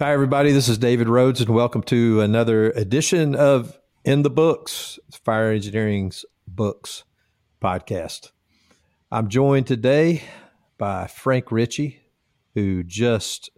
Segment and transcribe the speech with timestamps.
[0.00, 0.52] Hi, everybody.
[0.52, 6.24] This is David Rhodes, and welcome to another edition of In the Books, Fire Engineering's
[6.46, 7.02] Books
[7.60, 8.30] podcast.
[9.10, 10.22] I'm joined today
[10.78, 12.00] by Frank Ricci,
[12.54, 13.50] who just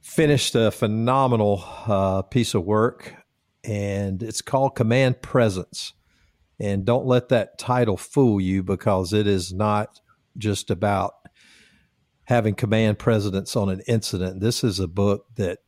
[0.00, 3.12] finished a phenomenal uh, piece of work,
[3.62, 5.92] and it's called Command Presence.
[6.58, 10.00] And don't let that title fool you because it is not
[10.38, 11.12] just about
[12.32, 14.40] having command presence on an incident.
[14.40, 15.58] This is a book that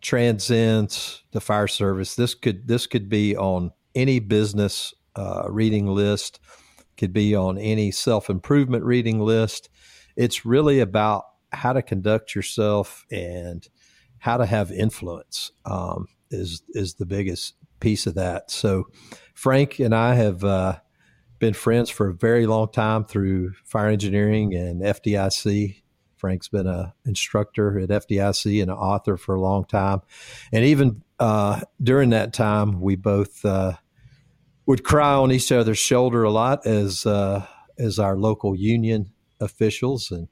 [0.00, 2.16] transcends the fire service.
[2.16, 6.40] This could this could be on any business uh, reading list,
[6.96, 9.68] could be on any self improvement reading list.
[10.16, 13.68] It's really about how to conduct yourself and
[14.18, 18.50] how to have influence um, is is the biggest piece of that.
[18.50, 18.88] So,
[19.32, 20.80] Frank and I have uh,
[21.38, 25.79] been friends for a very long time through fire engineering and FDIC
[26.20, 30.02] Frank's been an instructor at FDIC and an author for a long time.
[30.52, 33.72] And even uh, during that time, we both uh,
[34.66, 37.46] would cry on each other's shoulder a lot as, uh,
[37.78, 40.10] as our local union officials.
[40.10, 40.28] And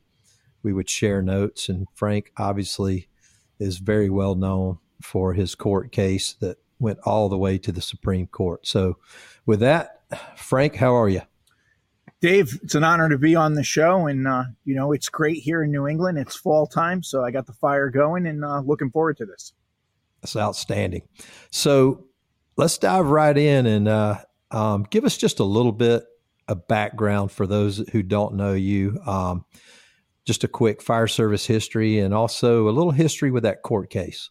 [0.62, 1.70] we would share notes.
[1.70, 3.08] And Frank obviously
[3.58, 7.80] is very well known for his court case that went all the way to the
[7.80, 8.67] Supreme Court.
[8.67, 8.98] So,
[9.47, 10.02] with that,
[10.36, 11.23] Frank, how are you?
[12.20, 15.38] Dave, it's an honor to be on the show, and uh, you know it's great
[15.38, 16.19] here in New England.
[16.19, 19.52] It's fall time, so I got the fire going, and uh, looking forward to this.
[20.20, 21.02] That's outstanding.
[21.50, 22.06] So
[22.56, 24.16] let's dive right in and uh,
[24.50, 26.05] um, give us just a little bit
[26.48, 28.98] of background for those who don't know you.
[29.06, 29.44] Um,
[30.24, 34.30] just a quick fire service history, and also a little history with that court case.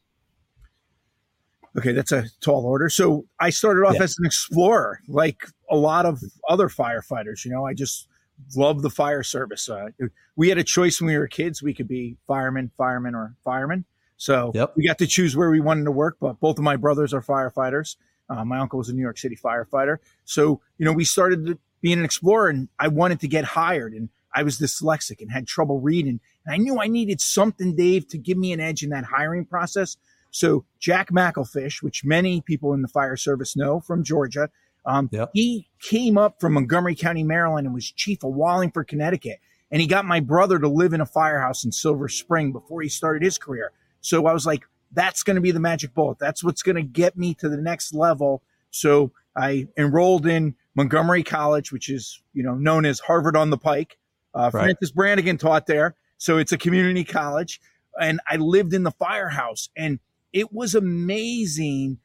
[1.77, 2.89] Okay, that's a tall order.
[2.89, 4.03] So I started off yeah.
[4.03, 7.45] as an explorer, like a lot of other firefighters.
[7.45, 8.07] You know, I just
[8.55, 9.69] love the fire service.
[9.69, 9.89] Uh,
[10.35, 11.61] we had a choice when we were kids.
[11.61, 13.85] We could be firemen, firemen, or firemen.
[14.17, 14.73] So yep.
[14.75, 16.17] we got to choose where we wanted to work.
[16.19, 17.95] But both of my brothers are firefighters.
[18.29, 19.97] Uh, my uncle was a New York City firefighter.
[20.25, 23.93] So, you know, we started being an explorer and I wanted to get hired.
[23.93, 26.19] And I was dyslexic and had trouble reading.
[26.45, 29.45] And I knew I needed something, Dave, to give me an edge in that hiring
[29.45, 29.97] process.
[30.31, 34.49] So Jack McElfish, which many people in the fire service know from Georgia,
[34.85, 35.31] um, yep.
[35.33, 39.39] he came up from Montgomery County, Maryland, and was chief of Wallingford, Connecticut.
[39.69, 42.89] And he got my brother to live in a firehouse in Silver Spring before he
[42.89, 43.73] started his career.
[43.99, 46.19] So I was like, that's going to be the magic bullet.
[46.19, 48.41] That's what's going to get me to the next level.
[48.71, 53.57] So I enrolled in Montgomery College, which is you know known as Harvard on the
[53.57, 53.97] Pike.
[54.33, 54.63] Uh, right.
[54.63, 57.59] Francis Brannigan taught there, so it's a community college.
[57.99, 59.99] And I lived in the firehouse, and
[60.33, 61.99] it was amazing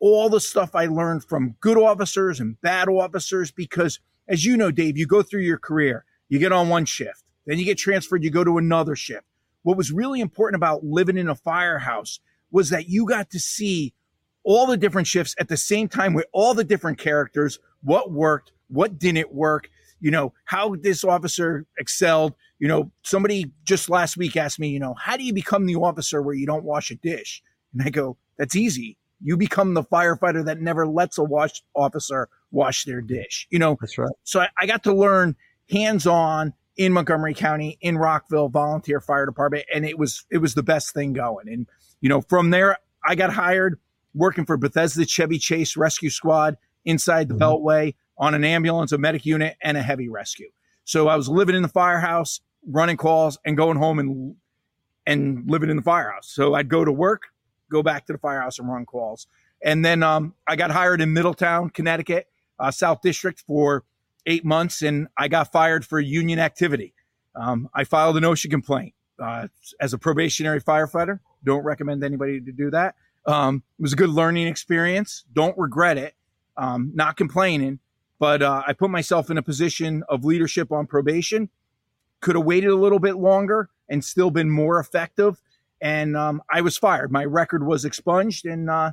[0.00, 4.70] all the stuff I learned from good officers and bad officers because as you know,
[4.70, 8.24] Dave, you go through your career, you get on one shift, then you get transferred,
[8.24, 9.24] you go to another shift.
[9.62, 12.20] What was really important about living in a firehouse
[12.50, 13.94] was that you got to see
[14.44, 18.52] all the different shifts at the same time with all the different characters, what worked,
[18.68, 19.70] what didn't work,
[20.00, 22.34] you know, how this officer excelled.
[22.58, 25.76] You know, somebody just last week asked me, you know, how do you become the
[25.76, 27.42] officer where you don't wash a dish?
[27.74, 28.96] And I go, that's easy.
[29.22, 33.46] You become the firefighter that never lets a wash officer wash their dish.
[33.50, 34.10] You know, that's right.
[34.24, 35.36] So I, I got to learn
[35.70, 40.54] hands on in Montgomery County, in Rockville, volunteer fire department, and it was it was
[40.54, 41.48] the best thing going.
[41.48, 41.66] And
[42.00, 43.78] you know, from there, I got hired
[44.14, 47.42] working for Bethesda Chevy Chase Rescue Squad inside the mm-hmm.
[47.42, 50.50] Beltway on an ambulance, a medic unit, and a heavy rescue.
[50.84, 54.36] So I was living in the firehouse, running calls, and going home and
[55.06, 56.30] and living in the firehouse.
[56.30, 57.24] So I'd go to work,
[57.74, 59.26] go back to the firehouse and run calls.
[59.62, 63.84] And then um, I got hired in Middletown, Connecticut, uh, South District for
[64.26, 66.94] eight months, and I got fired for union activity.
[67.34, 69.48] Um, I filed an OSHA complaint uh,
[69.80, 71.20] as a probationary firefighter.
[71.42, 72.94] Don't recommend anybody to do that.
[73.26, 75.24] Um, it was a good learning experience.
[75.32, 76.14] Don't regret it.
[76.56, 77.80] Um, not complaining,
[78.20, 81.50] but uh, I put myself in a position of leadership on probation.
[82.20, 85.40] Could have waited a little bit longer and still been more effective
[85.84, 87.12] and um, I was fired.
[87.12, 88.92] My record was expunged, and uh,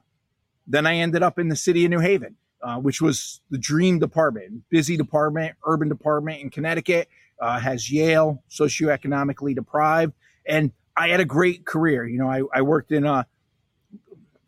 [0.67, 3.97] then I ended up in the city of New Haven, uh, which was the dream
[3.97, 7.07] department, busy department, urban department in Connecticut.
[7.39, 10.13] Uh, has Yale, socioeconomically deprived,
[10.45, 12.05] and I had a great career.
[12.05, 13.23] You know, I, I worked in uh,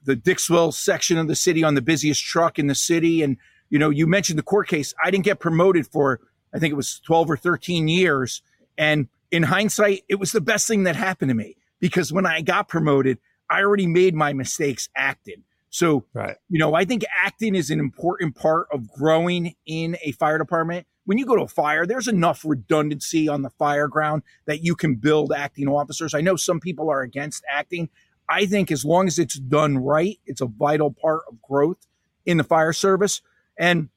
[0.03, 3.37] the Dixwell section of the city on the busiest truck in the city, and
[3.69, 4.93] you know, you mentioned the court case.
[5.03, 6.19] I didn't get promoted for
[6.53, 8.41] I think it was twelve or thirteen years,
[8.77, 12.39] and in hindsight, it was the best thing that happened to me because when I
[12.39, 13.17] got promoted,
[13.49, 15.43] I already made my mistakes acting.
[15.69, 16.37] So, right.
[16.47, 20.87] you know, I think acting is an important part of growing in a fire department
[21.05, 24.73] when you go to a fire, there's enough redundancy on the fire ground that you
[24.73, 26.13] can build acting officers.
[26.13, 27.89] I know some people are against acting.
[28.29, 31.87] I think as long as it's done right, it's a vital part of growth
[32.25, 33.21] in the fire service.
[33.59, 33.89] And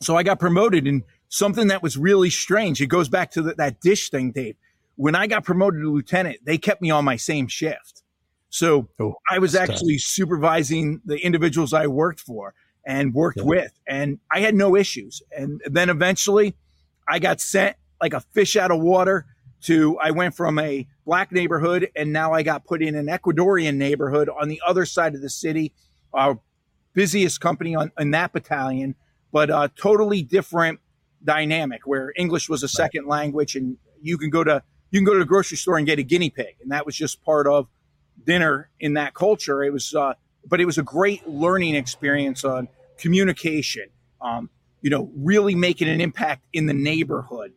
[0.00, 2.80] so I got promoted and something that was really strange.
[2.80, 4.56] It goes back to the, that dish thing, Dave.
[4.98, 8.02] When I got promoted to lieutenant, they kept me on my same shift.
[8.48, 10.02] So oh, I was actually tough.
[10.02, 12.52] supervising the individuals I worked for
[12.84, 13.44] and worked yeah.
[13.44, 15.22] with, and I had no issues.
[15.30, 16.56] And then eventually
[17.06, 19.26] I got sent like a fish out of water
[19.66, 23.76] to, I went from a black neighborhood and now I got put in an Ecuadorian
[23.76, 25.74] neighborhood on the other side of the city,
[26.12, 26.40] our
[26.92, 28.96] busiest company on, in that battalion,
[29.30, 30.80] but a totally different
[31.22, 33.20] dynamic where English was a second right.
[33.20, 34.60] language and you can go to,
[34.90, 36.56] you can go to the grocery store and get a guinea pig.
[36.62, 37.68] And that was just part of
[38.24, 39.62] dinner in that culture.
[39.62, 40.14] It was, uh,
[40.46, 43.88] but it was a great learning experience on communication,
[44.20, 44.50] um,
[44.80, 47.52] you know, really making an impact in the neighborhood.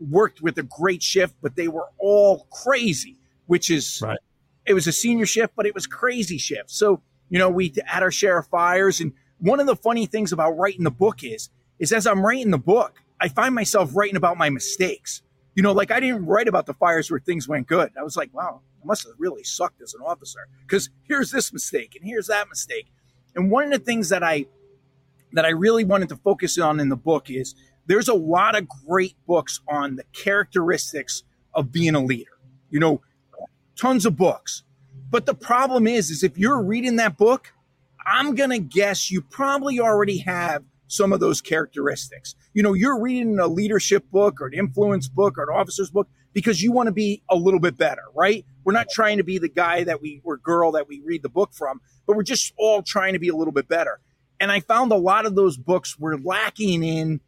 [0.00, 4.18] Worked with a great shift, but they were all crazy, which is, right.
[4.66, 6.70] it was a senior shift, but it was crazy shift.
[6.70, 9.00] So, you know, we had our share of fires.
[9.00, 12.50] And one of the funny things about writing the book is, is as I'm writing
[12.50, 15.22] the book, I find myself writing about my mistakes.
[15.54, 17.90] You know, like I didn't write about the fires where things went good.
[17.98, 21.52] I was like, wow, I must have really sucked as an officer because here's this
[21.52, 22.86] mistake and here's that mistake.
[23.34, 24.46] And one of the things that I
[25.32, 27.54] that I really wanted to focus on in the book is
[27.86, 31.22] there's a lot of great books on the characteristics
[31.54, 32.30] of being a leader.
[32.70, 33.02] You know,
[33.76, 34.62] tons of books.
[35.10, 37.52] But the problem is is if you're reading that book,
[38.06, 42.34] I'm going to guess you probably already have some of those characteristics.
[42.52, 46.08] You know, you're reading a leadership book or an influence book or an officer's book
[46.34, 48.44] because you want to be a little bit better, right?
[48.64, 51.30] We're not trying to be the guy that we or girl that we read the
[51.30, 54.00] book from, but we're just all trying to be a little bit better.
[54.38, 57.20] And I found a lot of those books were lacking in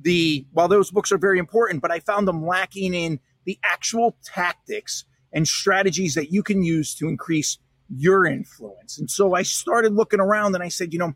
[0.00, 4.16] the, while those books are very important, but I found them lacking in the actual
[4.24, 7.58] tactics and strategies that you can use to increase
[7.88, 8.98] your influence.
[8.98, 11.12] And so I started looking around and I said, you know,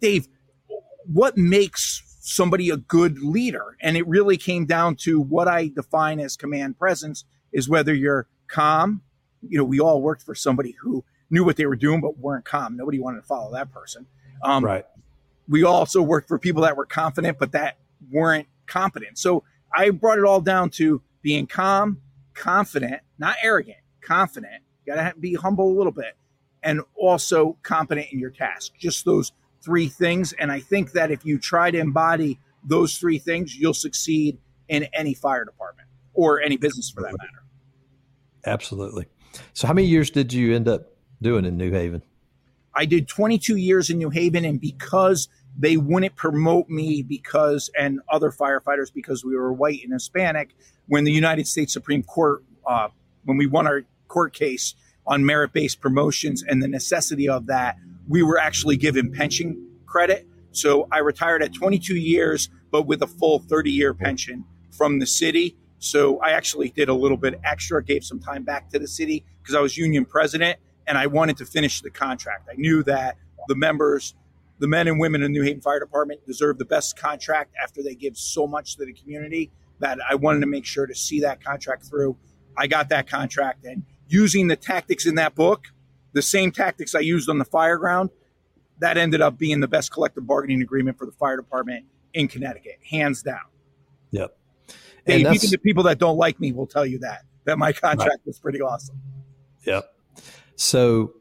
[0.00, 0.28] Dave,
[1.12, 3.76] what makes somebody a good leader?
[3.80, 8.26] And it really came down to what I define as command presence is whether you're
[8.48, 9.02] calm.
[9.48, 12.44] You know, we all worked for somebody who knew what they were doing, but weren't
[12.44, 12.76] calm.
[12.76, 14.06] Nobody wanted to follow that person.
[14.42, 14.84] Um, right.
[15.48, 17.78] We also worked for people that were confident, but that
[18.10, 19.18] weren't competent.
[19.18, 19.44] So
[19.74, 22.00] I brought it all down to being calm,
[22.34, 24.62] confident, not arrogant, confident.
[24.84, 26.16] You got to be humble a little bit,
[26.62, 28.72] and also competent in your task.
[28.78, 29.32] Just those
[29.62, 30.32] three things.
[30.32, 34.38] And I think that if you try to embody those three things, you'll succeed
[34.68, 37.44] in any fire department or any business for that matter.
[38.44, 39.06] Absolutely.
[39.52, 42.02] So, how many years did you end up doing in New Haven?
[42.74, 48.00] I did 22 years in New Haven, and because they wouldn't promote me because and
[48.10, 50.54] other firefighters because we were white and Hispanic,
[50.86, 52.88] when the United States Supreme Court, uh,
[53.24, 54.74] when we won our court case
[55.06, 57.76] on merit based promotions and the necessity of that,
[58.08, 60.26] we were actually given pension credit.
[60.52, 64.44] So I retired at 22 years, but with a full 30 year pension
[64.76, 65.56] from the city.
[65.78, 69.24] So I actually did a little bit extra, gave some time back to the city
[69.42, 72.48] because I was union president and I wanted to finish the contract.
[72.50, 73.16] I knew that
[73.48, 74.14] the members,
[74.58, 77.94] the men and women in New Haven Fire Department deserve the best contract after they
[77.94, 81.44] give so much to the community that I wanted to make sure to see that
[81.44, 82.16] contract through.
[82.56, 85.66] I got that contract and using the tactics in that book,
[86.16, 88.10] the same tactics I used on the fire ground,
[88.80, 92.78] that ended up being the best collective bargaining agreement for the fire department in Connecticut,
[92.88, 93.44] hands down.
[94.10, 94.36] Yep.
[95.06, 98.08] And even the people that don't like me will tell you that that my contract
[98.08, 98.26] right.
[98.26, 99.00] was pretty awesome.
[99.66, 99.88] Yep.
[100.56, 101.12] So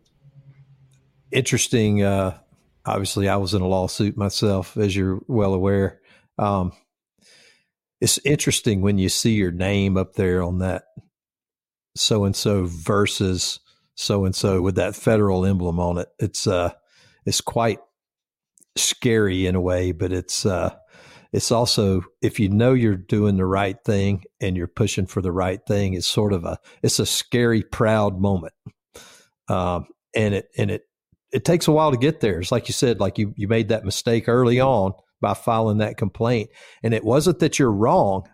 [1.31, 2.01] interesting.
[2.01, 2.37] Uh,
[2.85, 5.99] obviously, I was in a lawsuit myself, as you're well aware.
[6.39, 6.71] Um,
[8.01, 10.85] it's interesting when you see your name up there on that
[11.95, 13.59] so and so versus
[13.95, 16.07] so and so with that federal emblem on it.
[16.19, 16.71] It's uh
[17.25, 17.79] it's quite
[18.75, 20.75] scary in a way, but it's uh
[21.31, 25.31] it's also if you know you're doing the right thing and you're pushing for the
[25.31, 28.53] right thing, it's sort of a it's a scary, proud moment.
[29.47, 30.83] Um and it and it
[31.33, 32.39] it takes a while to get there.
[32.39, 35.97] It's like you said, like you you made that mistake early on by filing that
[35.97, 36.49] complaint.
[36.83, 38.29] And it wasn't that you're wrong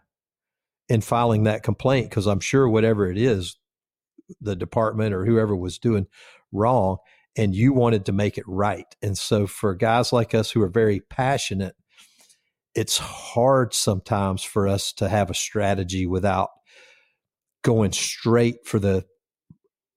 [0.89, 3.56] in filing that complaint, because I'm sure whatever it is,
[4.39, 6.07] the department or whoever was doing
[6.51, 6.97] wrong
[7.35, 8.95] and you wanted to make it right.
[9.01, 11.75] And so for guys like us who are very passionate,
[12.75, 16.50] it's hard sometimes for us to have a strategy without
[17.63, 19.05] going straight for the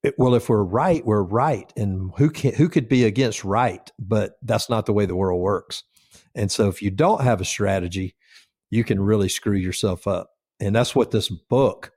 [0.04, 3.90] eh, well if we're right we're right and who can who could be against right
[3.98, 5.82] but that's not the way the world works
[6.34, 8.14] and so if you don't have a strategy
[8.74, 10.30] you can really screw yourself up.
[10.58, 11.92] And that's what this book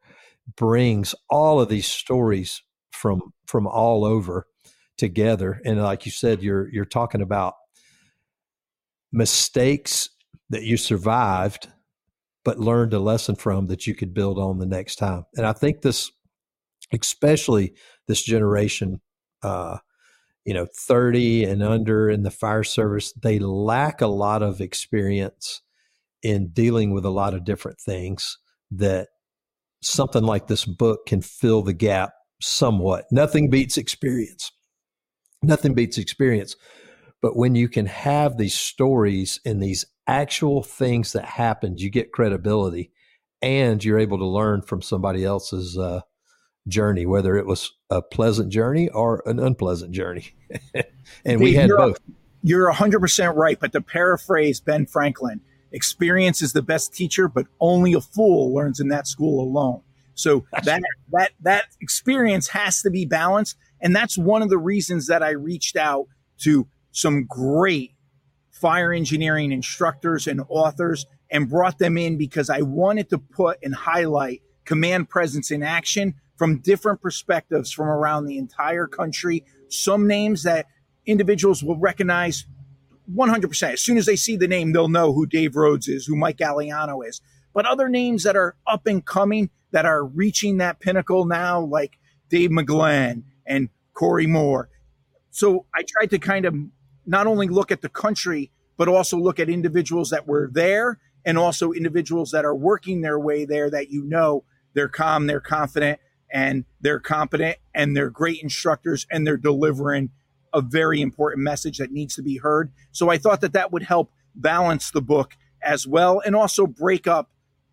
[0.56, 2.62] brings all of these stories
[2.92, 4.48] from from all over
[4.98, 5.62] together.
[5.66, 7.56] And like you said, you're you're talking about
[9.12, 10.10] mistakes
[10.50, 11.68] that you survived
[12.48, 15.26] but learned a lesson from that you could build on the next time.
[15.36, 16.10] And I think this,
[16.94, 17.74] especially
[18.08, 19.02] this generation,
[19.44, 19.80] uh,
[20.46, 25.62] you know, 30 and under in the fire service, they lack a lot of experience
[26.24, 28.38] in dealing with a lot of different things
[28.72, 29.10] that
[29.88, 33.06] something like this book can fill the gap somewhat.
[33.12, 34.52] Nothing beats experience.
[35.42, 36.56] Nothing beats experience.
[37.22, 42.12] But when you can have these stories and these actual things that happened, you get
[42.12, 42.92] credibility
[43.42, 46.02] and you're able to learn from somebody else's uh,
[46.68, 50.36] journey, whether it was a pleasant journey or an unpleasant journey.
[51.26, 52.00] and we had you're, both.
[52.44, 53.60] You're 100% right.
[53.60, 55.42] But to paraphrase Ben Franklin,
[55.72, 59.82] experience is the best teacher, but only a fool learns in that school alone.
[60.16, 60.82] So that
[61.12, 65.32] that that experience has to be balanced, and that's one of the reasons that I
[65.32, 66.08] reached out
[66.40, 67.94] to some great
[68.52, 73.76] fire engineering instructors and authors and brought them in because I wanted to put and
[73.76, 79.44] highlight command presence in action from different perspectives from around the entire country.
[79.70, 80.68] Some names that
[81.06, 82.46] individuals will recognize
[83.14, 83.74] 100%.
[83.74, 86.38] As soon as they see the name, they'll know who Dave Rhodes is, who Mike
[86.38, 87.22] Gagliano is.
[87.54, 91.98] But other names that are up and coming that are reaching that pinnacle now, like
[92.30, 94.70] Dave McGlenn and Corey Moore.
[95.32, 96.56] So I tried to kind of
[97.06, 101.38] not only look at the country, but also look at individuals that were there and
[101.38, 106.00] also individuals that are working their way there that you know they're calm, they're confident,
[106.32, 110.12] and they're competent, and they're great instructors, and they're delivering
[110.58, 112.72] a very important message that needs to be heard.
[112.92, 117.06] So I thought that that would help balance the book as well and also break
[117.06, 117.30] up.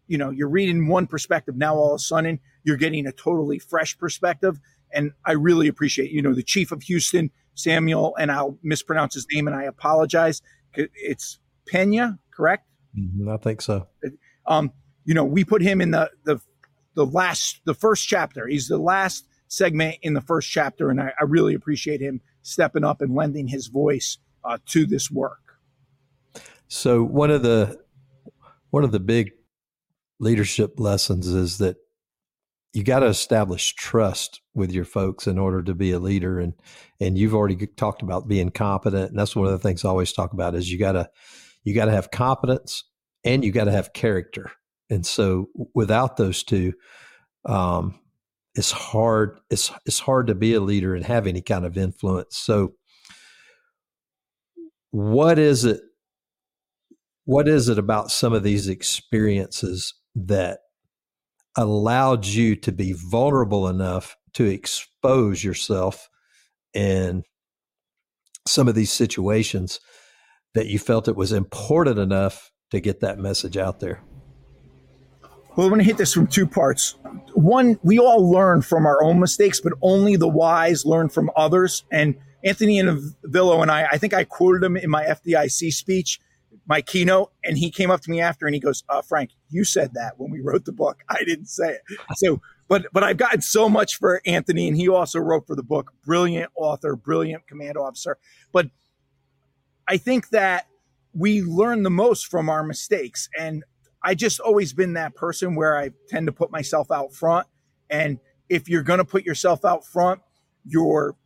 [0.06, 3.58] You know, you're reading one perspective now, all of a sudden, you're getting a totally
[3.58, 4.60] fresh perspective.
[4.92, 9.26] And I really appreciate, you know, the chief of Houston Samuel, and I'll mispronounce his
[9.32, 10.42] name, and I apologize.
[10.74, 12.68] It's Pena, correct?
[12.98, 13.88] Mm-hmm, I think so.
[14.46, 14.72] Um,
[15.06, 16.38] you know, we put him in the the
[16.94, 18.46] the last, the first chapter.
[18.46, 22.84] He's the last segment in the first chapter, and I, I really appreciate him stepping
[22.84, 25.58] up and lending his voice uh, to this work.
[26.68, 27.80] So one of the
[28.70, 29.32] one of the big
[30.20, 31.76] leadership lessons is that
[32.72, 36.38] you got to establish trust with your folks in order to be a leader.
[36.38, 36.54] And
[37.00, 39.10] and you've already talked about being competent.
[39.10, 41.08] And that's one of the things I always talk about is you got to
[41.62, 42.84] you got to have competence
[43.24, 44.50] and you got to have character.
[44.90, 46.74] And so without those two
[47.46, 47.98] um,
[48.54, 52.36] it's hard it's it's hard to be a leader and have any kind of influence
[52.36, 52.74] so
[54.90, 55.80] what is it
[57.24, 60.60] what is it about some of these experiences that
[61.56, 66.08] allowed you to be vulnerable enough to expose yourself
[66.74, 67.22] in
[68.46, 69.80] some of these situations
[70.54, 74.02] that you felt it was important enough to get that message out there?
[75.56, 76.96] Well, I'm going to hit this from two parts.
[77.34, 81.84] One, we all learn from our own mistakes, but only the wise learn from others.
[81.92, 86.20] And Anthony and Villo and I, I think I quoted him in my FDIC speech
[86.66, 89.64] my keynote and he came up to me after and he goes, uh, Frank, you
[89.64, 91.02] said that when we wrote the book.
[91.08, 91.82] I didn't say it.
[92.16, 95.62] So, but, but I've gotten so much for Anthony and he also wrote for the
[95.62, 95.92] book.
[96.04, 98.18] Brilliant author, brilliant command officer.
[98.52, 98.70] But
[99.86, 100.66] I think that
[101.12, 103.28] we learn the most from our mistakes.
[103.38, 103.64] And
[104.04, 107.46] I just always been that person where I tend to put myself out front.
[107.88, 108.18] And
[108.50, 110.20] if you're going to put yourself out front,
[110.64, 111.16] you're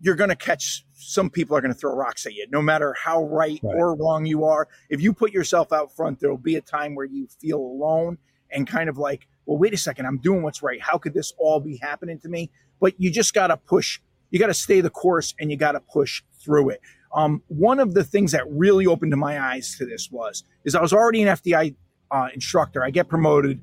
[0.00, 2.94] you're going to catch some people are going to throw rocks at you no matter
[3.04, 4.68] how right, right, or wrong you are.
[4.88, 8.18] If you put yourself out front there'll be a time where you feel alone
[8.50, 10.80] and kind of like well wait a second i'm doing what's right.
[10.80, 12.50] How could this all be happening to me?
[12.80, 14.00] But you just got to push
[14.30, 16.80] you got to stay the course and you got to push through it.
[17.14, 20.80] Um, one of the things that really opened my eyes to this was is i
[20.80, 21.74] was already an fdi
[22.12, 23.60] uh, instructor i get promoted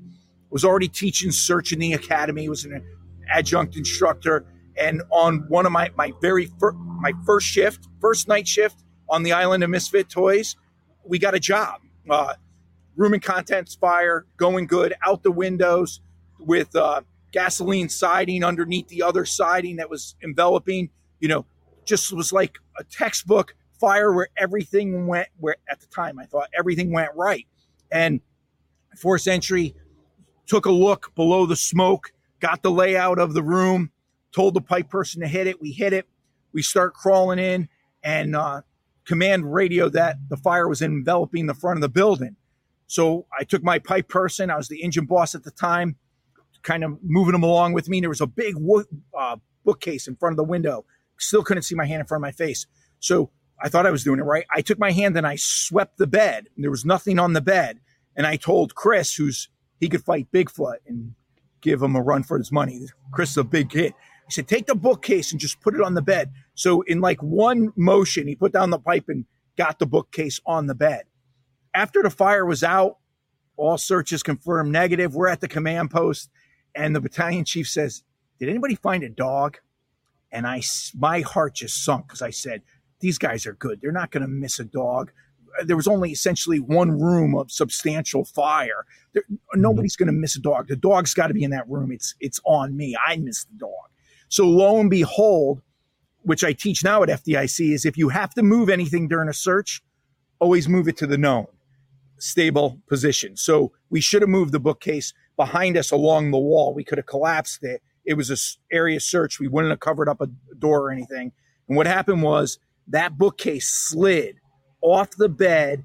[0.50, 2.84] was already teaching search in the academy was an
[3.32, 4.44] adjunct instructor
[4.80, 9.22] and on one of my my very fir- my first shift, first night shift on
[9.22, 10.56] the island of Misfit Toys,
[11.04, 11.80] we got a job.
[12.08, 12.34] Uh,
[12.96, 16.00] room and contents fire, going good, out the windows
[16.38, 17.02] with uh,
[17.32, 20.90] gasoline siding underneath the other siding that was enveloping.
[21.20, 21.46] You know,
[21.84, 26.48] just was like a textbook fire where everything went where at the time I thought
[26.58, 27.46] everything went right.
[27.92, 28.20] And
[28.96, 29.74] force entry
[30.46, 33.90] took a look below the smoke, got the layout of the room,
[34.32, 35.60] told the pipe person to hit it.
[35.60, 36.08] We hit it.
[36.52, 37.68] We start crawling in
[38.02, 38.62] and uh,
[39.04, 42.36] command radio that the fire was enveloping the front of the building.
[42.86, 44.50] So I took my pipe person.
[44.50, 45.96] I was the engine boss at the time,
[46.62, 48.00] kind of moving them along with me.
[48.00, 50.84] There was a big wood, uh, bookcase in front of the window.
[51.18, 52.66] Still couldn't see my hand in front of my face.
[52.98, 53.30] So
[53.62, 54.46] I thought I was doing it right.
[54.52, 56.48] I took my hand and I swept the bed.
[56.56, 57.78] There was nothing on the bed.
[58.20, 59.48] And I told Chris, who's
[59.80, 61.14] he could fight Bigfoot and
[61.62, 62.86] give him a run for his money.
[63.12, 63.94] Chris is a big kid.
[64.26, 66.30] He said, take the bookcase and just put it on the bed.
[66.52, 69.24] So in like one motion, he put down the pipe and
[69.56, 71.04] got the bookcase on the bed.
[71.72, 72.98] After the fire was out,
[73.56, 75.14] all searches confirmed negative.
[75.14, 76.28] We're at the command post,
[76.74, 78.02] and the battalion chief says,
[78.38, 79.60] "Did anybody find a dog?"
[80.30, 80.60] And I,
[80.94, 82.60] my heart just sunk because I said,
[83.00, 83.80] "These guys are good.
[83.80, 85.10] They're not going to miss a dog."
[85.64, 88.84] There was only essentially one room of substantial fire.
[89.12, 89.22] There,
[89.54, 90.68] nobody's going to miss a dog.
[90.68, 91.92] The dog's got to be in that room.
[91.92, 92.96] It's it's on me.
[93.06, 93.90] I missed the dog.
[94.28, 95.62] So lo and behold,
[96.22, 99.34] which I teach now at FDIC, is if you have to move anything during a
[99.34, 99.82] search,
[100.38, 101.46] always move it to the known,
[102.18, 103.36] stable position.
[103.36, 106.74] So we should have moved the bookcase behind us along the wall.
[106.74, 107.82] We could have collapsed it.
[108.04, 109.40] It was a area search.
[109.40, 110.28] We wouldn't have covered up a
[110.58, 111.32] door or anything.
[111.68, 114.39] And what happened was that bookcase slid
[114.82, 115.84] off the bed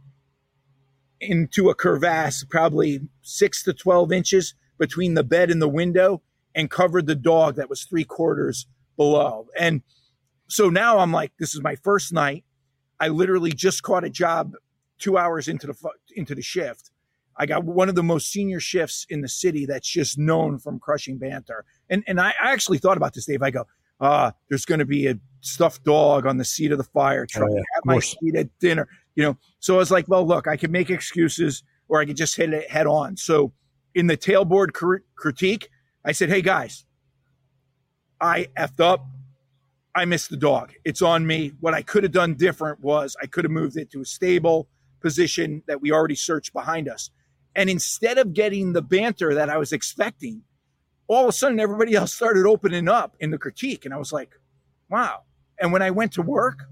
[1.19, 6.21] into a crevasse, probably six to 12 inches between the bed and the window,
[6.53, 9.47] and covered the dog that was three quarters below.
[9.59, 9.81] And
[10.47, 12.43] so now I'm like, this is my first night.
[12.99, 14.53] I literally just caught a job
[14.99, 15.75] two hours into the
[16.15, 16.91] into the shift.
[17.37, 20.79] I got one of the most senior shifts in the city that's just known from
[20.79, 21.65] crushing banter.
[21.89, 23.41] And and I, actually thought about this, Dave.
[23.41, 23.65] I go,
[23.99, 27.49] uh, there's going to be a stuffed dog on the seat of the fire truck
[27.49, 28.87] oh, yeah, at my seat at dinner.
[29.15, 32.17] You know, so I was like, well, look, I can make excuses or I could
[32.17, 33.15] just hit it head on.
[33.15, 33.53] So
[33.93, 34.73] in the tailboard
[35.15, 35.69] critique,
[36.03, 36.85] I said, hey guys,
[38.19, 39.05] I effed up.
[39.93, 40.73] I missed the dog.
[40.83, 41.53] It's on me.
[41.61, 44.67] What I could have done different was I could have moved it to a stable
[44.99, 47.11] position that we already searched behind us.
[47.55, 50.41] And instead of getting the banter that I was expecting,
[51.07, 53.85] all of a sudden everybody else started opening up in the critique.
[53.85, 54.39] And I was like,
[54.89, 55.21] wow.
[55.59, 56.63] And when I went to work,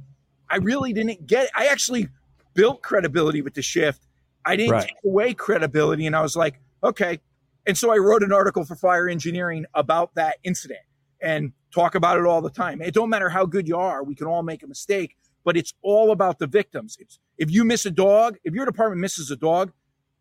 [0.49, 1.51] I really didn't get it.
[1.55, 2.09] I actually
[2.53, 4.07] built credibility with the shift.
[4.45, 4.87] I didn't right.
[4.87, 6.05] take away credibility.
[6.05, 7.19] And I was like, okay.
[7.65, 10.81] And so I wrote an article for Fire Engineering about that incident
[11.21, 12.81] and talk about it all the time.
[12.81, 15.15] It don't matter how good you are, we can all make a mistake,
[15.45, 16.97] but it's all about the victims.
[16.99, 19.71] It's, if you miss a dog, if your department misses a dog,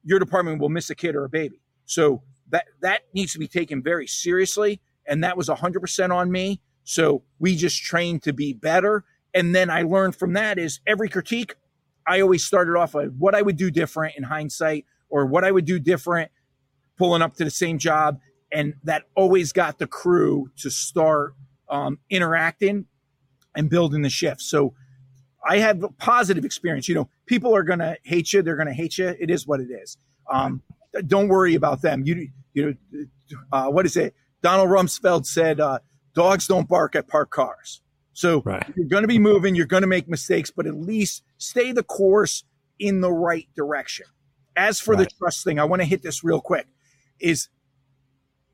[0.04, 1.60] your department will miss a kid or a baby.
[1.84, 2.22] So
[2.52, 6.60] that that needs to be taken very seriously, and that was 100% on me.
[6.84, 11.08] So we just trained to be better, and then I learned from that is every
[11.08, 11.56] critique.
[12.06, 15.50] I always started off with what I would do different in hindsight, or what I
[15.50, 16.30] would do different
[16.96, 18.20] pulling up to the same job,
[18.52, 21.34] and that always got the crew to start
[21.68, 22.86] um, interacting
[23.56, 24.42] and building the shift.
[24.42, 24.74] So
[25.44, 26.88] I have a positive experience.
[26.88, 28.42] You know, people are going to hate you.
[28.42, 29.14] They're going to hate you.
[29.18, 29.96] It is what it is.
[30.30, 30.62] Um,
[31.06, 32.02] don't worry about them.
[32.04, 33.04] You, you know,
[33.52, 34.14] uh, what is it?
[34.42, 35.78] Donald Rumsfeld said, uh,
[36.14, 37.80] dogs don't bark at parked cars.
[38.12, 38.64] So right.
[38.76, 41.82] you're going to be moving, you're going to make mistakes, but at least stay the
[41.82, 42.44] course
[42.78, 44.06] in the right direction.
[44.54, 45.08] As for right.
[45.08, 46.66] the trust thing, I want to hit this real quick.
[47.18, 47.48] Is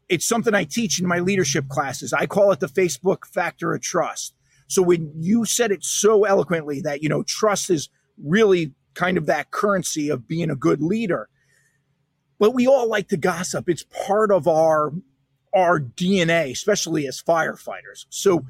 [0.09, 2.13] it's something I teach in my leadership classes.
[2.13, 4.35] I call it the Facebook factor of trust.
[4.69, 7.89] So when you said it so eloquently that, you know, trust is
[8.23, 11.29] really kind of that currency of being a good leader.
[12.39, 13.69] But we all like to gossip.
[13.69, 14.93] It's part of our
[15.55, 18.05] our DNA, especially as firefighters.
[18.11, 18.45] So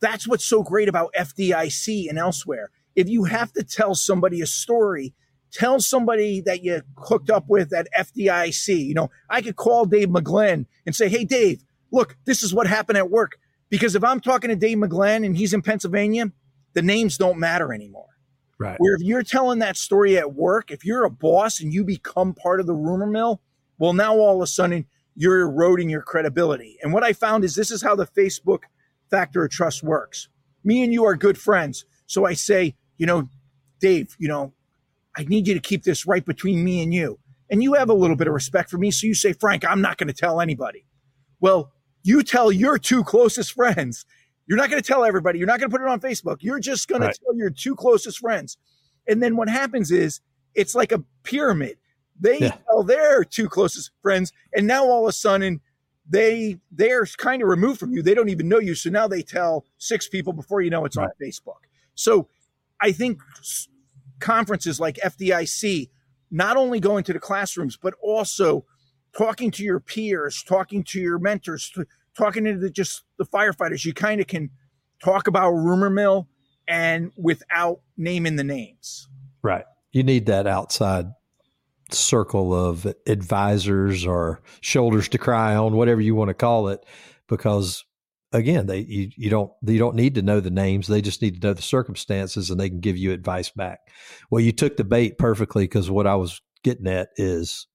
[0.00, 2.70] that's what's so great about FDIC and elsewhere.
[2.94, 5.14] If you have to tell somebody a story,
[5.52, 8.86] tell somebody that you hooked up with at FDIC.
[8.86, 12.66] You know, I could call Dave McGlenn and say, Hey, Dave, look, this is what
[12.66, 13.38] happened at work.
[13.68, 16.32] Because if I'm talking to Dave McGlenn and he's in Pennsylvania,
[16.74, 18.15] the names don't matter anymore.
[18.58, 18.76] Right.
[18.78, 22.34] Where if you're telling that story at work, if you're a boss and you become
[22.34, 23.40] part of the rumor mill,
[23.78, 26.78] well, now all of a sudden you're eroding your credibility.
[26.82, 28.60] And what I found is this is how the Facebook
[29.10, 30.28] factor of trust works.
[30.64, 31.84] Me and you are good friends.
[32.06, 33.28] So I say, you know,
[33.80, 34.52] Dave, you know,
[35.16, 37.18] I need you to keep this right between me and you.
[37.50, 38.90] And you have a little bit of respect for me.
[38.90, 40.86] So you say, Frank, I'm not going to tell anybody.
[41.40, 44.04] Well, you tell your two closest friends.
[44.46, 45.38] You're not going to tell everybody.
[45.38, 46.38] You're not going to put it on Facebook.
[46.40, 47.12] You're just going right.
[47.12, 48.56] to tell your two closest friends.
[49.08, 50.20] And then what happens is
[50.54, 51.78] it's like a pyramid.
[52.18, 52.56] They yeah.
[52.66, 55.60] tell their two closest friends, and now all of a sudden
[56.08, 58.02] they they're kind of removed from you.
[58.02, 58.74] They don't even know you.
[58.74, 61.04] So now they tell six people before you know it's right.
[61.04, 61.66] on Facebook.
[61.94, 62.28] So
[62.80, 63.20] I think
[64.18, 65.90] conferences like FDIC,
[66.30, 68.64] not only going to the classrooms, but also
[69.16, 71.72] talking to your peers, talking to your mentors,
[72.16, 74.50] talking to the, just the firefighters, you kind of can
[75.02, 76.28] talk about rumor mill
[76.68, 79.08] and without naming the names.
[79.42, 79.64] Right.
[79.92, 81.06] You need that outside
[81.90, 86.84] circle of advisors or shoulders to cry on, whatever you want to call it,
[87.28, 87.84] because
[88.32, 91.40] again, they you, you don't you don't need to know the names; they just need
[91.40, 93.80] to know the circumstances, and they can give you advice back.
[94.30, 97.66] Well, you took the bait perfectly because what I was getting at is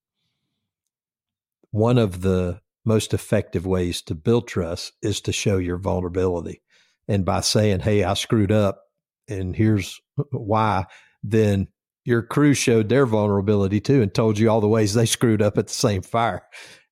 [1.71, 6.61] one of the most effective ways to build trust is to show your vulnerability,
[7.07, 8.81] and by saying, "Hey, I screwed up,
[9.27, 9.99] and here's
[10.31, 10.85] why,"
[11.23, 11.67] then
[12.03, 15.57] your crew showed their vulnerability too and told you all the ways they screwed up
[15.57, 16.43] at the same fire.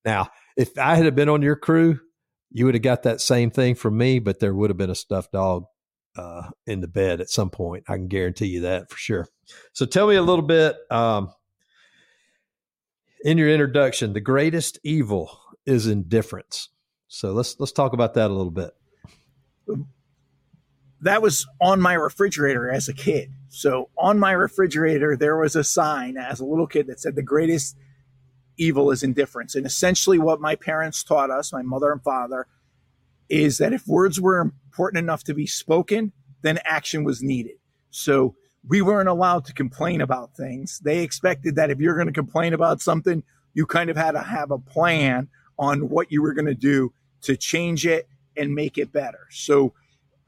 [0.06, 1.99] Now, if I had been on your crew,
[2.52, 4.95] you would have got that same thing from me, but there would have been a
[4.95, 5.65] stuffed dog
[6.15, 7.84] uh, in the bed at some point.
[7.88, 9.28] I can guarantee you that for sure.
[9.73, 11.32] So tell me a little bit um,
[13.23, 14.13] in your introduction.
[14.13, 16.69] The greatest evil is indifference.
[17.08, 18.71] So let's let's talk about that a little bit.
[21.01, 23.32] That was on my refrigerator as a kid.
[23.49, 27.23] So on my refrigerator, there was a sign as a little kid that said, The
[27.23, 27.75] greatest
[28.58, 29.55] evil is indifference.
[29.55, 32.47] And essentially, what my parents taught us, my mother and father,
[33.29, 37.55] is that if words were important enough to be spoken, then action was needed.
[37.91, 38.36] So
[38.67, 40.80] we weren't allowed to complain about things.
[40.84, 44.22] They expected that if you're going to complain about something, you kind of had to
[44.22, 48.78] have a plan on what you were going to do to change it and make
[48.78, 49.28] it better.
[49.32, 49.74] So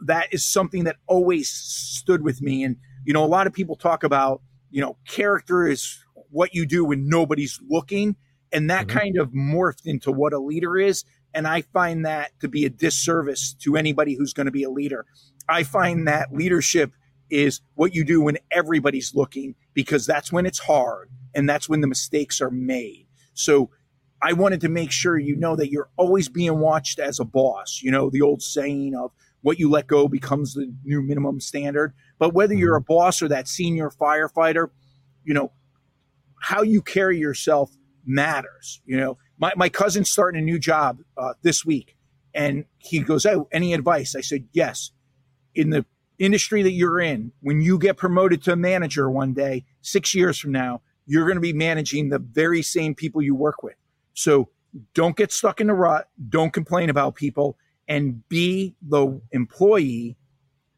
[0.01, 2.63] that is something that always stood with me.
[2.63, 6.65] And you know, a lot of people talk about, you know, character is what you
[6.65, 8.15] do when nobody's looking.
[8.51, 8.97] And that mm-hmm.
[8.97, 11.03] kind of morphed into what a leader is.
[11.33, 14.69] And I find that to be a disservice to anybody who's going to be a
[14.69, 15.05] leader.
[15.47, 16.91] I find that leadership
[17.31, 21.81] is what you do when everybody's looking because that's when it's hard and that's when
[21.81, 23.07] the mistakes are made.
[23.33, 23.71] So
[24.21, 27.79] I wanted to make sure you know that you're always being watched as a boss.
[27.81, 31.93] You know, the old saying of what you let go becomes the new minimum standard.
[32.19, 32.93] But whether you're a mm-hmm.
[32.93, 34.69] boss or that senior firefighter,
[35.23, 35.51] you know,
[36.39, 37.71] how you carry yourself
[38.05, 38.81] matters.
[38.85, 41.95] You know, my, my cousin's starting a new job uh, this week
[42.33, 44.15] and he goes, Oh, any advice?
[44.15, 44.91] I said, Yes.
[45.53, 45.85] In the
[46.21, 50.37] industry that you're in, when you get promoted to a manager one day, six years
[50.37, 53.75] from now, you're going to be managing the very same people you work with.
[54.13, 54.49] So
[54.93, 56.07] don't get stuck in the rut.
[56.29, 57.57] Don't complain about people
[57.87, 60.15] and be the employee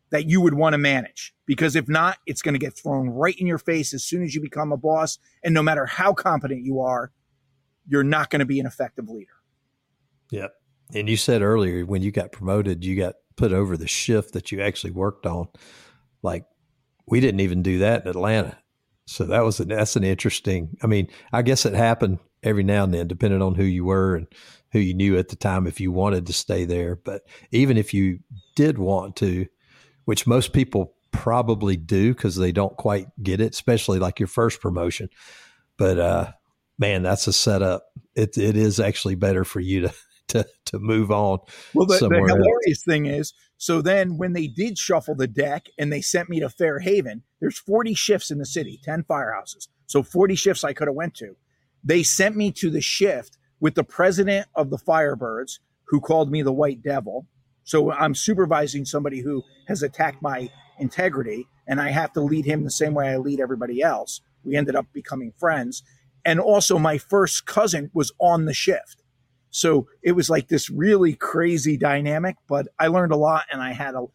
[0.10, 1.34] that you would want to manage.
[1.46, 4.34] Because if not, it's going to get thrown right in your face as soon as
[4.34, 5.20] you become a boss.
[5.44, 7.12] And no matter how competent you are,
[7.88, 9.34] you're not going to be an effective leader.
[10.32, 10.54] Yep.
[10.96, 14.52] And you said earlier when you got promoted, you got put over the shift that
[14.52, 15.48] you actually worked on.
[16.22, 16.46] Like
[17.08, 18.58] we didn't even do that in Atlanta.
[19.06, 20.78] So that was a, that's an interesting.
[20.82, 24.16] I mean, I guess it happened every now and then, depending on who you were
[24.16, 24.28] and
[24.72, 26.96] who you knew at the time if you wanted to stay there.
[26.96, 28.20] But even if you
[28.56, 29.48] did want to,
[30.06, 34.62] which most people probably do because they don't quite get it, especially like your first
[34.62, 35.10] promotion.
[35.78, 36.32] But uh,
[36.78, 37.86] man, that's a setup.
[38.16, 39.94] It it is actually better for you to
[40.30, 41.40] to to move on.
[41.74, 42.84] Well, the, the hilarious else.
[42.84, 46.50] thing is, so then when they did shuffle the deck and they sent me to
[46.50, 50.88] Fair Haven, there's 40 shifts in the city, 10 firehouses, so 40 shifts I could
[50.88, 51.36] have went to.
[51.84, 56.42] They sent me to the shift with the president of the Firebirds, who called me
[56.42, 57.28] the White Devil.
[57.64, 62.64] So I'm supervising somebody who has attacked my integrity, and I have to lead him
[62.64, 64.22] the same way I lead everybody else.
[64.44, 65.84] We ended up becoming friends.
[66.26, 69.03] And also, my first cousin was on the shift.
[69.54, 73.72] So it was like this really crazy dynamic, but I learned a lot and I
[73.72, 74.06] had a,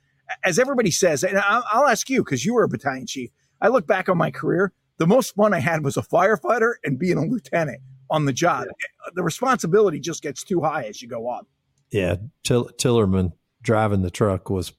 [0.45, 3.31] as everybody says, and I'll, ask you because you were a battalion chief.
[3.63, 6.99] I look back on my career, the most fun I had was a firefighter and
[6.99, 8.67] being a lieutenant on the job.
[8.67, 9.11] Yeah.
[9.15, 11.47] The responsibility just gets too high as you go up.
[11.93, 14.73] Yeah, Till- Tillerman driving the truck was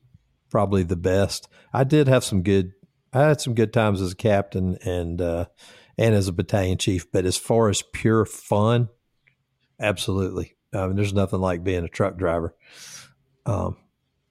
[0.52, 1.48] probably the best.
[1.74, 2.74] I did have some good.
[3.14, 5.46] I had some good times as a captain and uh,
[5.98, 7.10] and as a battalion chief.
[7.12, 8.90] But as far as pure fun,
[9.80, 10.56] absolutely.
[10.74, 12.56] I mean, there's nothing like being a truck driver,
[13.46, 13.78] um,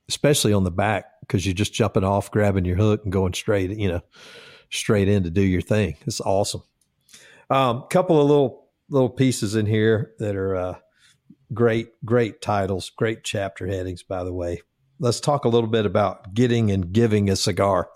[0.09, 3.71] especially on the back because you're just jumping off, grabbing your hook, and going straight.
[3.71, 4.01] You know,
[4.71, 5.97] straight in to do your thing.
[6.07, 6.63] It's awesome.
[7.51, 10.75] Um, couple of little little pieces in here that are uh,
[11.53, 14.63] great, great titles, great chapter headings, by the way.
[14.99, 17.89] Let's talk a little bit about getting and giving a cigar.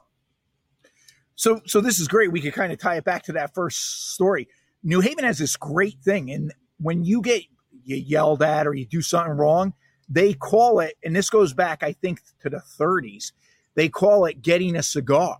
[1.35, 2.31] So, so this is great.
[2.31, 4.49] We could kind of tie it back to that first story.
[4.85, 7.43] New Haven has this great thing, and when you get
[7.85, 9.75] yelled at or you do something wrong,
[10.09, 13.33] they call it, and this goes back, I think, to the 30s.
[13.75, 15.39] They call it getting a cigar,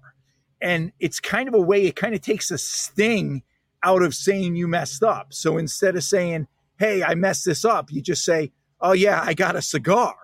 [0.61, 1.85] and it's kind of a way.
[1.85, 3.43] It kind of takes a sting
[3.83, 5.35] out of saying you messed up.
[5.35, 6.47] So instead of saying,
[6.79, 10.15] Hey, I messed this up, you just say, Oh, yeah, I got a cigar.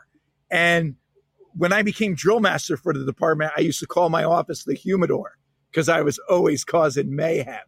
[0.50, 0.96] And
[1.54, 4.74] when I became drill master for the department, I used to call my office the
[4.74, 5.36] humidor
[5.70, 7.60] because I was always causing mayhem.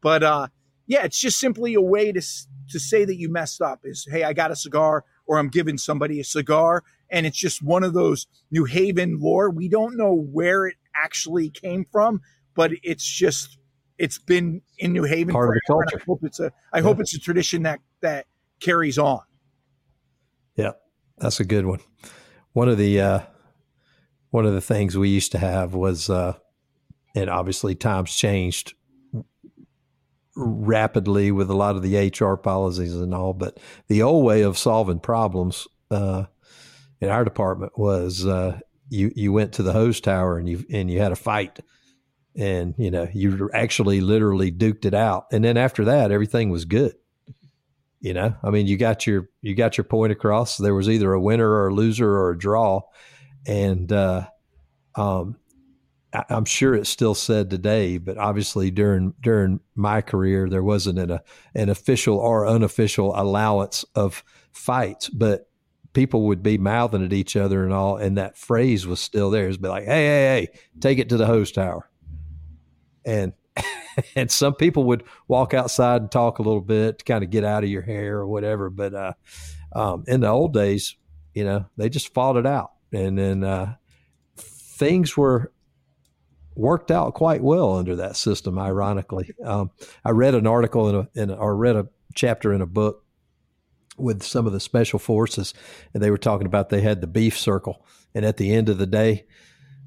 [0.00, 0.48] But uh,
[0.88, 2.20] yeah, it's just simply a way to
[2.70, 3.80] to say that you messed up.
[3.84, 7.62] Is hey, I got a cigar, or I'm giving somebody a cigar, and it's just
[7.62, 9.50] one of those New Haven lore.
[9.50, 12.22] We don't know where it actually came from,
[12.54, 13.58] but it's just
[13.98, 16.00] it's been in New Haven part of the culture.
[16.00, 16.82] I hope it's a I yeah.
[16.82, 18.26] hope it's a tradition that that
[18.58, 19.20] carries on.
[20.56, 20.72] Yeah,
[21.18, 21.80] that's a good one.
[22.54, 23.20] One of the uh,
[24.30, 26.38] one of the things we used to have was, uh,
[27.14, 28.72] and obviously times changed
[30.38, 34.56] rapidly with a lot of the HR policies and all, but the old way of
[34.56, 36.24] solving problems uh,
[37.00, 40.90] in our department was uh, you you went to the hose tower and you and
[40.90, 41.58] you had a fight,
[42.36, 46.64] and you know you actually literally duked it out, and then after that everything was
[46.64, 46.94] good.
[48.00, 50.56] You know, I mean, you got your you got your point across.
[50.56, 52.82] There was either a winner or a loser or a draw,
[53.44, 54.28] and uh,
[54.94, 55.36] um,
[56.12, 57.98] I, am sure it's still said today.
[57.98, 61.22] But obviously, during during my career, there wasn't an, a,
[61.54, 65.48] an official or unofficial allowance of fights, but
[65.92, 69.48] people would be mouthing at each other and all, and that phrase was still there.
[69.48, 70.48] It's be like, "Hey, hey, hey,
[70.80, 71.90] take it to the hose tower,"
[73.04, 73.32] and
[74.14, 77.44] and some people would walk outside and talk a little bit to kind of get
[77.44, 78.70] out of your hair or whatever.
[78.70, 79.12] But uh,
[79.72, 80.96] um, in the old days,
[81.34, 83.74] you know, they just fought it out, and then uh,
[84.36, 85.52] things were
[86.58, 88.58] worked out quite well under that system.
[88.58, 89.70] Ironically, um,
[90.04, 93.04] I read an article in a, in a, or read a chapter in a book
[93.96, 95.54] with some of the special forces,
[95.94, 98.78] and they were talking about they had the beef circle, and at the end of
[98.78, 99.24] the day,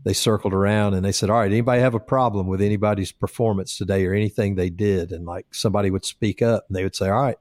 [0.03, 3.77] they circled around and they said, "All right, anybody have a problem with anybody's performance
[3.77, 7.10] today or anything they did?" And like somebody would speak up, and they would say,
[7.10, 7.38] "All right."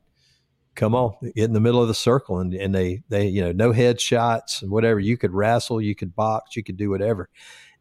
[0.77, 3.51] Come on, get in the middle of the circle, and, and they they you know
[3.51, 5.01] no headshots and whatever.
[5.01, 7.29] You could wrestle, you could box, you could do whatever,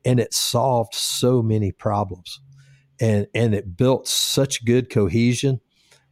[0.06, 2.40] and it solved so many problems,
[3.00, 5.62] and and it built such good cohesion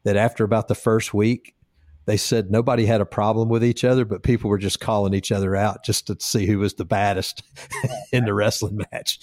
[0.03, 1.55] that after about the first week,
[2.05, 5.31] they said nobody had a problem with each other, but people were just calling each
[5.31, 7.43] other out just to see who was the baddest
[8.11, 9.19] in the wrestling match.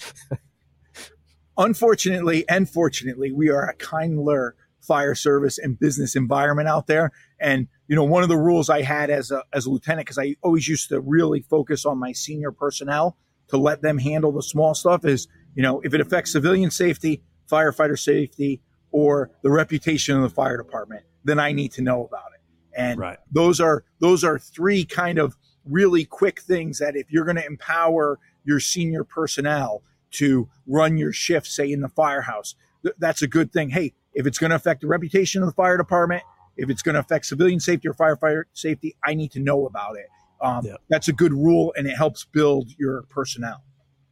[1.57, 7.11] Unfortunately and fortunately, we are a kinder fire service and business environment out there.
[7.39, 10.19] And, you know, one of the rules I had as a, as a lieutenant, because
[10.19, 13.17] I always used to really focus on my senior personnel
[13.49, 17.23] to let them handle the small stuff is, you know, if it affects civilian safety,
[17.49, 22.31] firefighter safety, or the reputation of the fire department, then I need to know about
[22.33, 22.41] it.
[22.77, 23.17] And right.
[23.31, 27.45] those are those are three kind of really quick things that if you're going to
[27.45, 29.81] empower your senior personnel
[30.11, 33.69] to run your shift, say in the firehouse, th- that's a good thing.
[33.69, 36.23] Hey, if it's going to affect the reputation of the fire department,
[36.57, 39.97] if it's going to affect civilian safety or firefighter safety, I need to know about
[39.97, 40.07] it.
[40.41, 40.75] Um, yeah.
[40.89, 43.63] That's a good rule, and it helps build your personnel.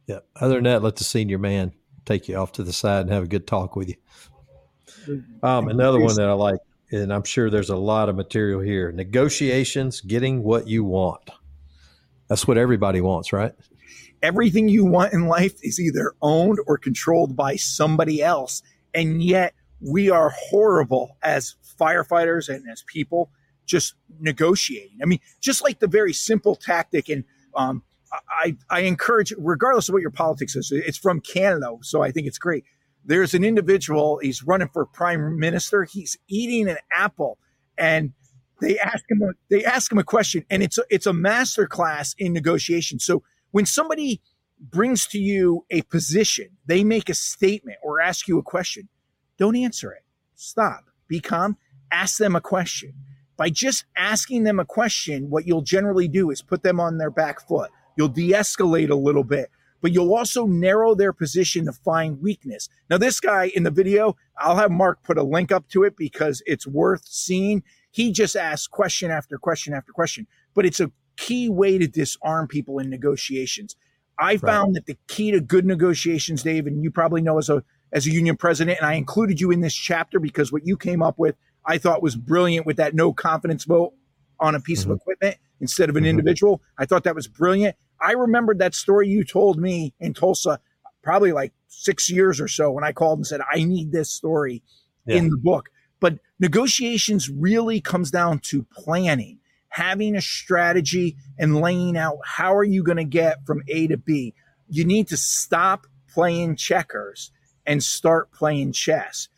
[0.06, 0.20] Yeah.
[0.36, 1.72] Other than that, let the senior man
[2.04, 5.22] take you off to the side and have a good talk with you.
[5.42, 6.58] Um, another one that I like
[7.02, 8.92] and I'm sure there's a lot of material here.
[8.92, 11.30] Negotiations, getting what you want.
[12.28, 13.52] That's what everybody wants, right?
[14.22, 18.62] Everything you want in life is either owned or controlled by somebody else.
[18.94, 23.30] And yet we are horrible as firefighters and as people
[23.66, 24.98] just negotiating.
[25.02, 27.24] I mean, just like the very simple tactic and
[27.56, 27.82] um,
[28.28, 32.26] I, I encourage, regardless of what your politics is, it's from Canada, so I think
[32.26, 32.64] it's great
[33.04, 35.84] there's an individual, he's running for prime minister.
[35.84, 37.38] He's eating an apple
[37.76, 38.12] and
[38.60, 41.66] they ask him, a, they ask him a question and it's a, it's a master
[41.66, 42.98] class in negotiation.
[42.98, 44.22] So when somebody
[44.58, 48.88] brings to you a position, they make a statement or ask you a question,
[49.38, 50.02] don't answer it.
[50.34, 51.56] Stop, be calm,
[51.90, 52.94] ask them a question.
[53.36, 57.10] By just asking them a question, what you'll generally do is put them on their
[57.10, 57.70] back foot.
[57.96, 59.50] You'll de escalate a little bit
[59.84, 62.70] but you'll also narrow their position to find weakness.
[62.88, 65.94] Now, this guy in the video, I'll have Mark put a link up to it
[65.94, 67.62] because it's worth seeing.
[67.90, 72.48] He just asks question after question after question, but it's a key way to disarm
[72.48, 73.76] people in negotiations.
[74.18, 74.74] I found right.
[74.76, 78.10] that the key to good negotiations, Dave, and you probably know as a as a
[78.10, 81.36] union president, and I included you in this chapter because what you came up with,
[81.66, 83.94] I thought was brilliant with that no confidence vote
[84.40, 84.92] on a piece mm-hmm.
[84.92, 86.10] of equipment instead of an mm-hmm.
[86.10, 86.62] individual.
[86.78, 87.76] I thought that was brilliant.
[88.00, 90.60] I remembered that story you told me in Tulsa
[91.02, 94.62] probably like six years or so when I called and said, I need this story
[95.06, 95.16] yeah.
[95.16, 95.68] in the book.
[96.00, 102.64] But negotiations really comes down to planning, having a strategy and laying out how are
[102.64, 104.34] you going to get from A to B.
[104.68, 107.30] You need to stop playing checkers
[107.66, 109.28] and start playing chess.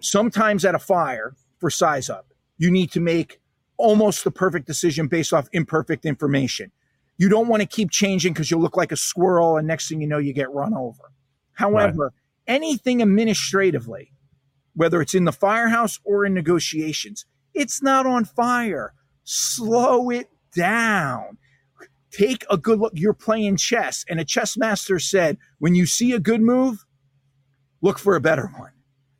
[0.00, 3.40] Sometimes at a fire for size up, you need to make
[3.76, 6.70] almost the perfect decision based off imperfect information.
[7.18, 10.00] You don't want to keep changing because you'll look like a squirrel and next thing
[10.00, 11.12] you know, you get run over.
[11.52, 12.54] However, right.
[12.54, 14.12] anything administratively,
[14.74, 17.24] whether it's in the firehouse or in negotiations.
[17.54, 18.92] It's not on fire.
[19.24, 21.38] Slow it down.
[22.10, 22.92] Take a good look.
[22.94, 26.84] You're playing chess, and a chess master said, when you see a good move,
[27.80, 28.72] look for a better one.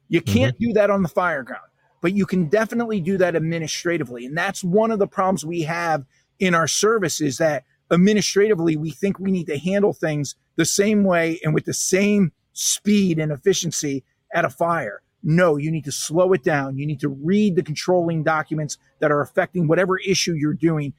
[0.08, 0.68] You can't mm-hmm.
[0.68, 1.66] do that on the fire ground,
[2.00, 4.26] but you can definitely do that administratively.
[4.26, 6.04] And that's one of the problems we have
[6.38, 11.04] in our service is that administratively, we think we need to handle things the same
[11.04, 14.04] way and with the same speed and efficiency
[14.34, 15.02] at a fire.
[15.22, 16.78] No, you need to slow it down.
[16.78, 20.92] You need to read the controlling documents that are affecting whatever issue you're doing.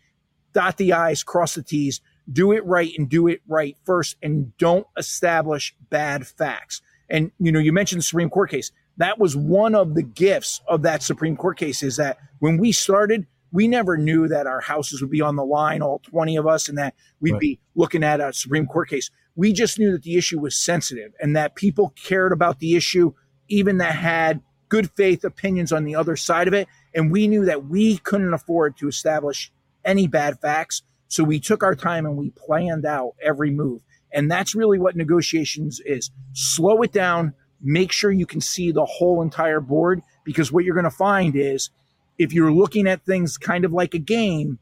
[0.54, 4.56] Dot the I's, cross the T's, do it right and do it right first, and
[4.58, 6.82] don't establish bad facts.
[7.10, 8.72] And, you know, you mentioned the Supreme Court case.
[8.98, 12.72] That was one of the gifts of that Supreme Court case is that when we
[12.72, 16.48] started, we never knew that our houses would be on the line, all 20 of
[16.48, 17.40] us, and that we'd right.
[17.40, 19.10] be looking at a Supreme Court case.
[19.36, 23.14] We just knew that the issue was sensitive and that people cared about the issue,
[23.48, 26.68] even that had good faith opinions on the other side of it.
[26.94, 29.52] And we knew that we couldn't afford to establish
[29.86, 30.82] any bad facts.
[31.08, 33.82] So we took our time and we planned out every move.
[34.12, 36.12] And that's really what negotiations is.
[36.34, 37.34] Slow it down,
[37.68, 41.36] make sure you can see the whole entire board, because what you're going to find
[41.36, 41.70] is
[42.18, 44.58] if you're looking at things kind of like a game,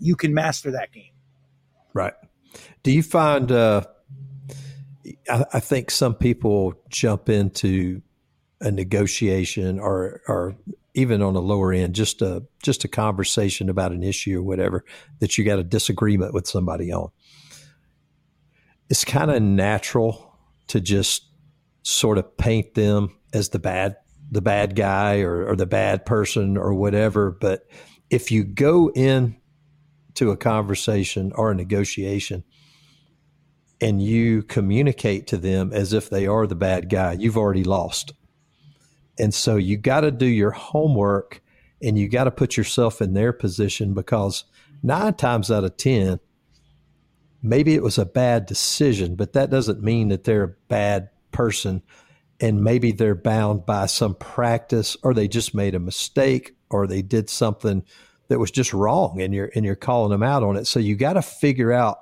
[0.00, 1.12] you can master that game.
[1.94, 2.14] Right.
[2.82, 3.84] Do you find, uh,
[5.30, 8.02] I, I think some people jump into
[8.60, 10.56] a negotiation or, or
[10.94, 14.84] even on a lower end, just a just a conversation about an issue or whatever
[15.20, 17.08] that you got a disagreement with somebody on.
[18.90, 21.24] It's kind of natural to just
[21.82, 23.96] sort of paint them as the bad
[24.30, 27.30] the bad guy or, or the bad person or whatever.
[27.30, 27.66] But
[28.08, 29.36] if you go in
[30.14, 32.42] to a conversation or a negotiation
[33.80, 38.12] and you communicate to them as if they are the bad guy, you've already lost.
[39.18, 41.42] And so you got to do your homework
[41.82, 44.44] and you got to put yourself in their position because
[44.82, 46.20] nine times out of 10,
[47.42, 51.82] maybe it was a bad decision, but that doesn't mean that they're a bad person
[52.40, 57.02] and maybe they're bound by some practice or they just made a mistake or they
[57.02, 57.84] did something
[58.28, 60.66] that was just wrong and you're and you're calling them out on it.
[60.66, 61.98] So you got to figure out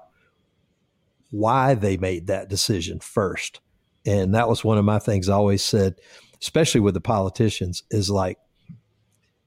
[1.30, 3.60] why they made that decision first.
[4.06, 5.96] And that was one of my things I always said
[6.40, 8.38] especially with the politicians is like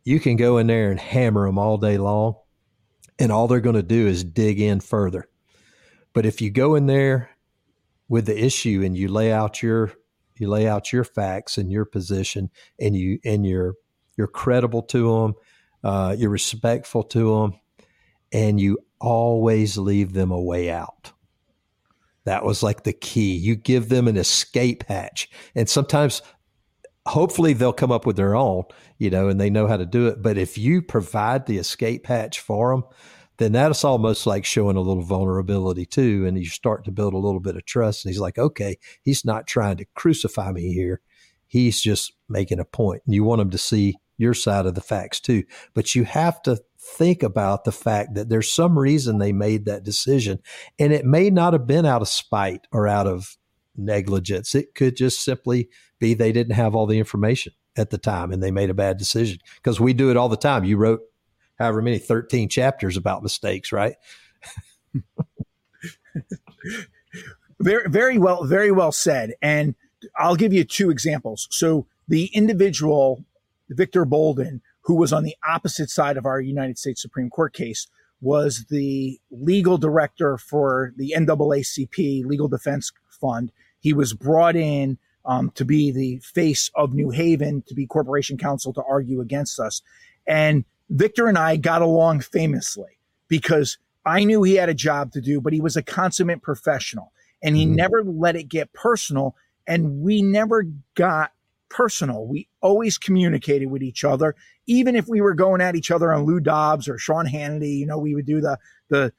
[0.03, 2.35] you can go in there and hammer them all day long
[3.19, 5.27] and all they're going to do is dig in further.
[6.13, 7.29] But if you go in there
[8.13, 9.91] with the issue and you lay out your
[10.37, 13.73] you lay out your facts and your position and you and you're
[14.15, 15.33] you're credible to them
[15.83, 17.59] uh, you're respectful to them
[18.31, 21.11] and you always leave them a way out.
[22.25, 23.35] That was like the key.
[23.35, 25.27] You give them an escape hatch.
[25.55, 26.21] And sometimes
[27.07, 28.63] hopefully they'll come up with their own
[28.99, 30.21] you know and they know how to do it.
[30.21, 32.83] But if you provide the escape hatch for them
[33.37, 36.25] then that's almost like showing a little vulnerability too.
[36.27, 38.05] And you start to build a little bit of trust.
[38.05, 41.01] And he's like, okay, he's not trying to crucify me here.
[41.47, 43.01] He's just making a point.
[43.05, 45.43] And you want him to see your side of the facts too.
[45.73, 49.83] But you have to think about the fact that there's some reason they made that
[49.83, 50.39] decision.
[50.77, 53.37] And it may not have been out of spite or out of
[53.75, 54.53] negligence.
[54.53, 55.69] It could just simply
[55.99, 58.97] be they didn't have all the information at the time and they made a bad
[58.97, 60.63] decision because we do it all the time.
[60.63, 61.01] You wrote
[61.63, 63.95] however many 13 chapters about mistakes, right?
[67.59, 69.33] very, very well, very well said.
[69.41, 69.75] And
[70.17, 71.47] I'll give you two examples.
[71.51, 73.23] So the individual,
[73.69, 77.87] Victor Bolden, who was on the opposite side of our United States Supreme Court case,
[78.19, 83.51] was the legal director for the NAACP Legal Defense Fund.
[83.79, 88.37] He was brought in um, to be the face of New Haven, to be corporation
[88.37, 89.81] counsel to argue against us.
[90.27, 95.21] And Victor and I got along famously because I knew he had a job to
[95.21, 97.75] do, but he was a consummate professional and he mm.
[97.75, 99.35] never let it get personal.
[99.65, 101.31] And we never got
[101.69, 102.25] personal.
[102.25, 104.35] We always communicated with each other,
[104.67, 107.77] even if we were going at each other on Lou Dobbs or Sean Hannity.
[107.77, 108.57] You know, we would do the
[108.89, 109.13] the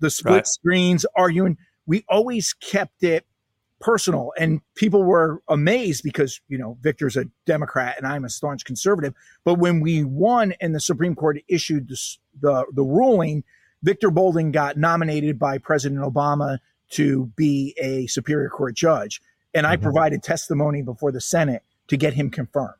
[0.00, 0.46] the split right.
[0.46, 1.56] screens arguing.
[1.86, 3.26] We always kept it
[3.80, 4.32] personal.
[4.38, 9.14] And people were amazed because, you know, Victor's a Democrat and I'm a staunch conservative.
[9.44, 11.98] But when we won and the Supreme Court issued the,
[12.40, 13.42] the, the ruling,
[13.82, 16.58] Victor Bolden got nominated by President Obama
[16.90, 19.22] to be a Superior Court judge.
[19.54, 19.84] And I mm-hmm.
[19.84, 22.74] provided testimony before the Senate to get him confirmed.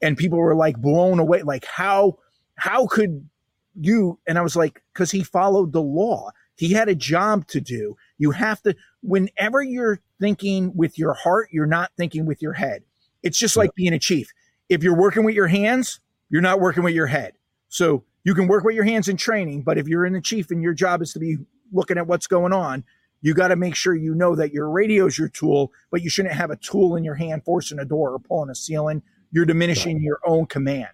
[0.00, 2.18] And people were like blown away, like, how,
[2.54, 3.28] how could
[3.74, 4.18] you?
[4.26, 6.30] And I was like, because he followed the law.
[6.56, 7.96] He had a job to do.
[8.18, 12.82] You have to, whenever you're thinking with your heart, you're not thinking with your head.
[13.22, 14.32] It's just like being a chief.
[14.68, 16.00] if you're working with your hands,
[16.30, 17.34] you're not working with your head.
[17.68, 20.50] So you can work with your hands in training, but if you're in the chief
[20.50, 21.36] and your job is to be
[21.72, 22.84] looking at what's going on,
[23.22, 26.10] you got to make sure you know that your radio is your tool, but you
[26.10, 29.02] shouldn't have a tool in your hand forcing a door or pulling a ceiling.
[29.32, 30.88] You're diminishing your own command.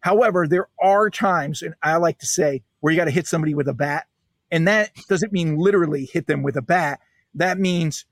[0.00, 3.54] However, there are times, and I like to say, where you got to hit somebody
[3.54, 4.06] with a bat.
[4.54, 7.00] And that doesn't mean literally hit them with a bat.
[7.34, 8.04] That means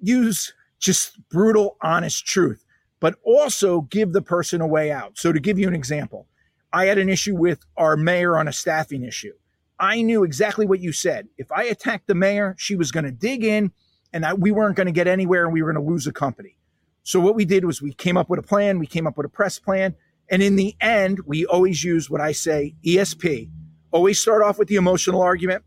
[0.00, 2.64] use just brutal, honest truth,
[2.98, 5.18] but also give the person a way out.
[5.18, 6.28] So, to give you an example,
[6.72, 9.34] I had an issue with our mayor on a staffing issue.
[9.78, 11.28] I knew exactly what you said.
[11.36, 13.70] If I attacked the mayor, she was going to dig in
[14.14, 16.12] and I, we weren't going to get anywhere and we were going to lose the
[16.12, 16.56] company.
[17.02, 19.26] So, what we did was we came up with a plan, we came up with
[19.26, 19.94] a press plan.
[20.30, 23.50] And in the end, we always use what I say ESP.
[23.94, 25.64] Always start off with the emotional argument.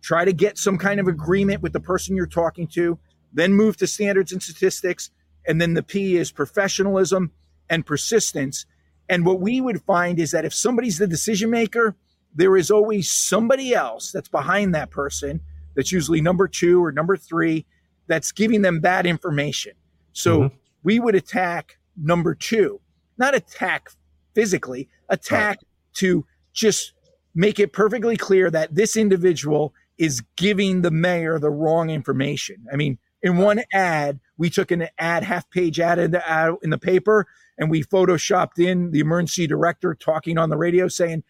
[0.00, 2.98] Try to get some kind of agreement with the person you're talking to,
[3.32, 5.10] then move to standards and statistics.
[5.46, 7.32] And then the P is professionalism
[7.68, 8.64] and persistence.
[9.08, 11.96] And what we would find is that if somebody's the decision maker,
[12.34, 15.40] there is always somebody else that's behind that person
[15.74, 17.66] that's usually number two or number three
[18.06, 19.72] that's giving them bad information.
[20.12, 20.56] So mm-hmm.
[20.82, 22.80] we would attack number two
[23.18, 23.90] not attack
[24.34, 25.94] physically, attack right.
[25.94, 26.92] to just
[27.34, 32.64] make it perfectly clear that this individual is giving the mayor the wrong information.
[32.72, 36.54] I mean, in one ad, we took an ad, half page ad in the, ad
[36.62, 37.26] in the paper,
[37.56, 41.22] and we photoshopped in the emergency director talking on the radio saying,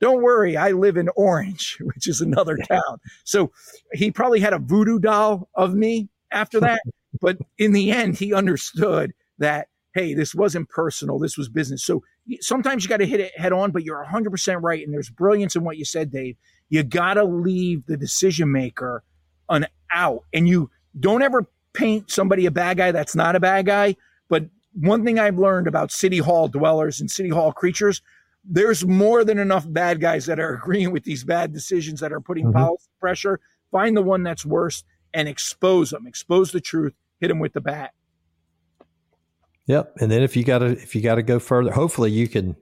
[0.00, 2.98] don't worry, I live in Orange, which is another town.
[3.24, 3.52] So
[3.92, 6.80] he probably had a voodoo doll of me after that.
[7.20, 11.18] but in the end, he understood that hey, this wasn't personal.
[11.18, 11.84] This was business.
[11.84, 12.02] So
[12.40, 14.84] sometimes you got to hit it head on, but you're 100% right.
[14.84, 16.36] And there's brilliance in what you said, Dave.
[16.68, 19.02] You got to leave the decision maker
[19.48, 20.24] an out.
[20.32, 23.96] And you don't ever paint somebody a bad guy that's not a bad guy.
[24.28, 28.00] But one thing I've learned about City Hall dwellers and City Hall creatures,
[28.44, 32.20] there's more than enough bad guys that are agreeing with these bad decisions that are
[32.20, 32.58] putting mm-hmm.
[32.58, 33.40] policy pressure.
[33.72, 37.60] Find the one that's worse and expose them, expose the truth, hit them with the
[37.60, 37.92] bat.
[39.70, 39.98] Yep.
[40.00, 42.56] And then if you gotta if you gotta go further, hopefully you can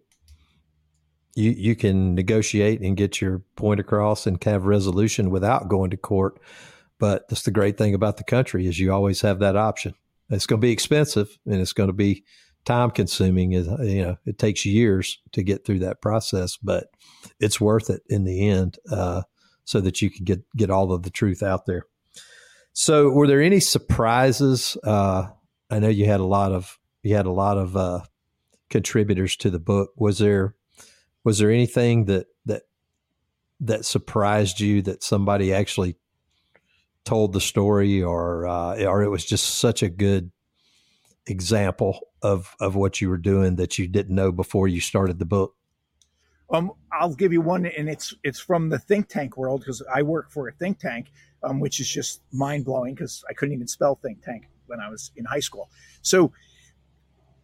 [1.34, 5.96] you you can negotiate and get your point across and have resolution without going to
[5.96, 6.38] court.
[6.98, 9.94] But that's the great thing about the country is you always have that option.
[10.28, 12.24] It's going to be expensive and it's going to be
[12.66, 13.52] time consuming.
[13.52, 16.88] Is You know, it takes years to get through that process, but
[17.40, 19.22] it's worth it in the end, uh,
[19.64, 21.84] so that you can get get all of the truth out there.
[22.74, 24.76] So, were there any surprises?
[24.84, 25.28] Uh,
[25.70, 28.00] I know you had a lot of you had a lot of uh,
[28.70, 29.92] contributors to the book.
[29.96, 30.54] Was there
[31.24, 32.62] was there anything that that
[33.60, 35.96] that surprised you that somebody actually
[37.04, 40.30] told the story, or uh, or it was just such a good
[41.26, 45.24] example of of what you were doing that you didn't know before you started the
[45.24, 45.54] book?
[46.50, 50.02] Um, I'll give you one, and it's it's from the think tank world because I
[50.02, 51.10] work for a think tank,
[51.42, 54.88] um, which is just mind blowing because I couldn't even spell think tank when I
[54.88, 55.70] was in high school.
[56.02, 56.32] So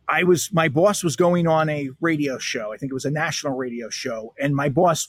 [0.09, 2.73] I was my boss was going on a radio show.
[2.73, 5.09] I think it was a national radio show, and my boss,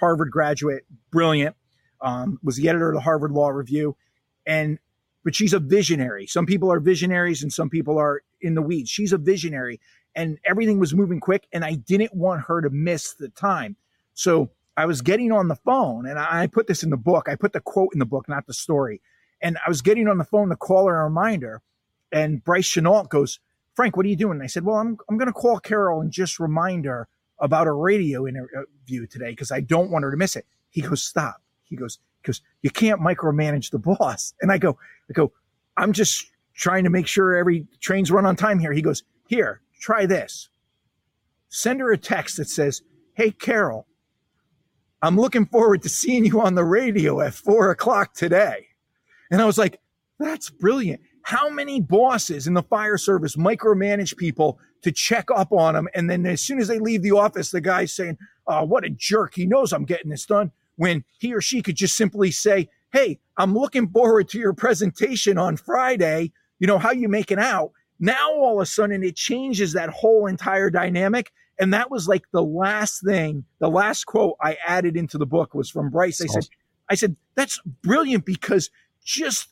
[0.00, 1.56] Harvard graduate, brilliant,
[2.00, 3.96] um, was the editor of the Harvard Law Review,
[4.46, 4.78] and
[5.24, 6.26] but she's a visionary.
[6.26, 8.88] Some people are visionaries, and some people are in the weeds.
[8.88, 9.80] She's a visionary,
[10.14, 13.76] and everything was moving quick, and I didn't want her to miss the time,
[14.14, 17.28] so I was getting on the phone, and I put this in the book.
[17.28, 19.02] I put the quote in the book, not the story,
[19.42, 21.60] and I was getting on the phone to call her a reminder,
[22.10, 23.38] and Bryce Chenault goes
[23.80, 24.32] Frank, what are you doing?
[24.32, 27.08] And I said, well, I'm, I'm going to call Carol and just remind her
[27.38, 30.44] about a radio interview today because I don't want her to miss it.
[30.68, 31.40] He goes, stop.
[31.64, 34.34] He goes, because you can't micromanage the boss.
[34.42, 34.76] And I go,
[35.08, 35.32] I go,
[35.78, 38.74] I'm just trying to make sure every train's run on time here.
[38.74, 40.50] He goes, here, try this.
[41.48, 42.82] Send her a text that says,
[43.14, 43.86] Hey, Carol,
[45.00, 48.66] I'm looking forward to seeing you on the radio at four o'clock today.
[49.30, 49.80] And I was like,
[50.18, 51.00] that's brilliant.
[51.22, 55.88] How many bosses in the fire service micromanage people to check up on them?
[55.94, 58.90] And then as soon as they leave the office, the guy's saying, oh, what a
[58.90, 59.34] jerk.
[59.34, 60.52] He knows I'm getting this done.
[60.76, 65.38] When he or she could just simply say, Hey, I'm looking forward to your presentation
[65.38, 66.32] on Friday.
[66.58, 67.72] You know, how you making out?
[68.00, 71.32] Now all of a sudden it changes that whole entire dynamic.
[71.58, 75.54] And that was like the last thing, the last quote I added into the book
[75.54, 76.22] was from Bryce.
[76.22, 76.48] I said,
[76.88, 78.70] I said, that's brilliant because
[79.04, 79.48] just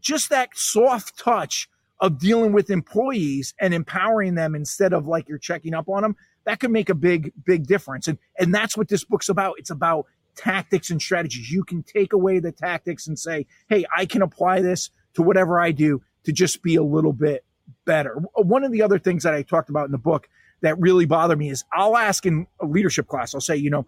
[0.00, 1.68] just that soft touch
[2.00, 6.16] of dealing with employees and empowering them instead of like you're checking up on them,
[6.44, 8.08] that could make a big, big difference.
[8.08, 9.54] And, and that's what this book's about.
[9.58, 11.50] It's about tactics and strategies.
[11.50, 15.60] You can take away the tactics and say, Hey, I can apply this to whatever
[15.60, 17.44] I do to just be a little bit
[17.84, 18.16] better.
[18.36, 20.28] Uh, one of the other things that I talked about in the book
[20.62, 23.86] that really bother me is I'll ask in a leadership class, I'll say, you know,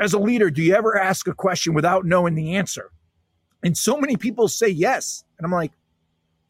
[0.00, 2.90] as a leader, do you ever ask a question without knowing the answer?
[3.62, 5.24] And so many people say yes.
[5.38, 5.72] And I'm like,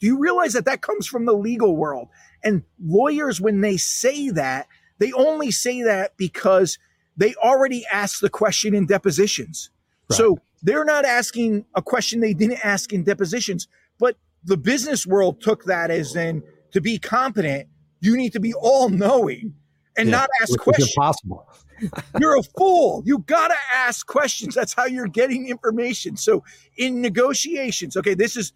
[0.01, 2.09] do you realize that that comes from the legal world?
[2.45, 4.69] And lawyers, when they say that,
[4.99, 6.79] they only say that because
[7.17, 9.71] they already asked the question in depositions.
[10.11, 10.17] Right.
[10.17, 13.69] So they're not asking a question they didn't ask in depositions.
[13.99, 17.69] But the business world took that as in to be competent,
[18.01, 19.55] you need to be all knowing
[19.97, 20.93] and yeah, not ask questions.
[20.97, 21.49] impossible.
[22.21, 23.03] you're a fool.
[23.05, 24.55] You got to ask questions.
[24.55, 26.17] That's how you're getting information.
[26.17, 26.45] So
[26.77, 28.53] in negotiations, okay, this is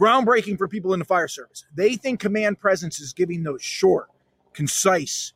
[0.00, 1.64] groundbreaking for people in the fire service.
[1.74, 4.08] They think command presence is giving those short,
[4.52, 5.32] concise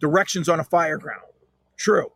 [0.00, 1.22] directions on a fire ground.
[1.76, 2.12] True.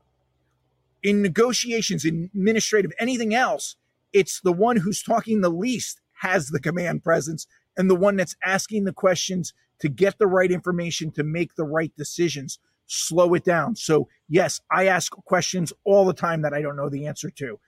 [1.02, 3.76] In negotiations, in administrative, anything else,
[4.12, 8.36] it's the one who's talking the least has the command presence and the one that's
[8.44, 13.44] asking the questions to get the right information to make the right decisions slow it
[13.44, 13.74] down.
[13.74, 17.58] So, yes, I ask questions all the time that I don't know the answer to.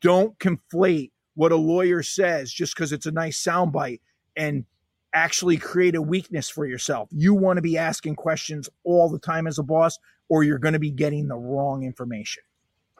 [0.00, 1.10] Don't conflate
[1.40, 4.00] what a lawyer says just because it's a nice soundbite
[4.36, 4.66] and
[5.14, 7.08] actually create a weakness for yourself.
[7.12, 10.74] You want to be asking questions all the time as a boss, or you're going
[10.74, 12.42] to be getting the wrong information.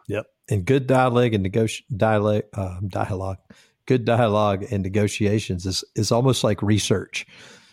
[0.09, 0.25] Yep.
[0.49, 3.37] And good dialogue and negoti- dialogue, uh, dialogue,
[3.85, 7.27] good dialogue and negotiations is, is almost like research.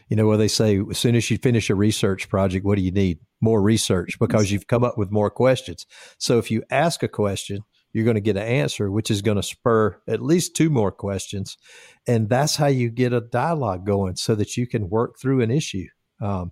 [0.09, 2.81] You know, where they say, as soon as you finish a research project, what do
[2.81, 3.19] you need?
[3.39, 5.85] more research because you've come up with more questions.
[6.17, 7.63] So if you ask a question,
[7.97, 10.91] you're going to get an answer, which is going to spur at least two more
[10.91, 11.57] questions.
[12.05, 15.49] And that's how you get a dialogue going so that you can work through an
[15.49, 15.87] issue.
[16.21, 16.51] Um,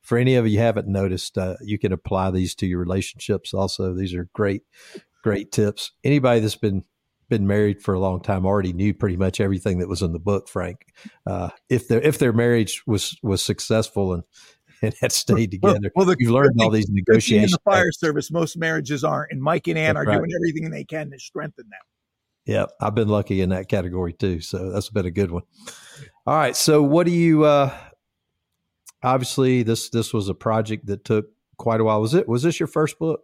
[0.00, 3.94] for any of you haven't noticed, uh, you can apply these to your relationships also.
[3.94, 4.62] These are great,
[5.24, 5.90] great tips.
[6.04, 6.84] Anybody that's been
[7.28, 10.20] been married for a long time already knew pretty much everything that was in the
[10.20, 10.86] book, Frank.
[11.26, 14.22] Uh, if their if their marriage was was successful and
[14.92, 15.90] and had stayed together.
[15.94, 17.52] Well, the, you've learned all these negotiations.
[17.52, 20.18] In the fire service, most marriages aren't, and Mike and Ann that's are right.
[20.18, 22.52] doing everything they can to strengthen that.
[22.52, 25.42] Yeah, I've been lucky in that category too, so that's been a good one.
[26.26, 27.44] All right, so what do you?
[27.44, 27.76] uh
[29.02, 31.26] Obviously, this this was a project that took
[31.58, 32.00] quite a while.
[32.00, 32.28] Was it?
[32.28, 33.20] Was this your first book?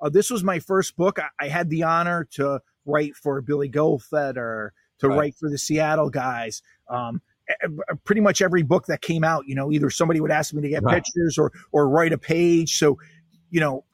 [0.00, 1.18] Uh, this was my first book.
[1.18, 5.18] I, I, had the honor to write for Billy Goldfeder, to right.
[5.18, 6.62] write for the Seattle guys.
[6.88, 7.20] Um,
[8.04, 10.68] pretty much every book that came out, you know, either somebody would ask me to
[10.68, 10.96] get right.
[10.96, 12.78] pictures or or write a page.
[12.78, 12.98] So,
[13.50, 13.84] you know,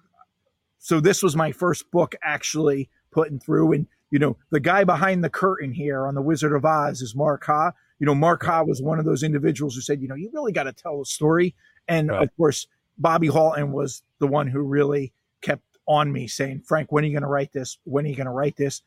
[0.78, 3.72] so this was my first book actually putting through.
[3.72, 7.14] And you know, the guy behind the curtain here on the Wizard of Oz is
[7.14, 7.72] Mark Ha.
[7.98, 10.52] You know, Mark Ha was one of those individuals who said, you know, you really
[10.52, 11.54] got to tell a story.
[11.88, 12.22] And right.
[12.22, 12.66] of course,
[12.98, 17.12] Bobby Halton was the one who really kept on me saying, Frank, when are you
[17.12, 17.78] going to write this?
[17.84, 18.82] When are you going to write this?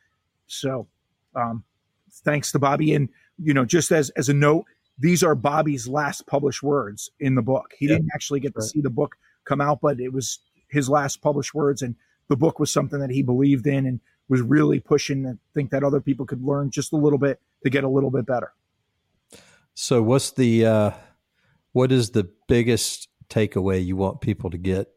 [0.47, 0.87] So,
[1.35, 1.63] um,
[2.23, 2.93] thanks to Bobby.
[2.93, 3.09] And
[3.41, 4.65] you know, just as as a note,
[4.97, 7.71] these are Bobby's last published words in the book.
[7.77, 9.15] He didn't actually get to see the book
[9.45, 11.95] come out, but it was his last published words, and
[12.27, 15.83] the book was something that he believed in and was really pushing to think that
[15.83, 18.53] other people could learn just a little bit to get a little bit better.
[19.73, 20.91] So, what's the uh,
[21.71, 24.89] what is the biggest takeaway you want people to get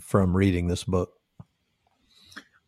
[0.00, 1.15] from reading this book?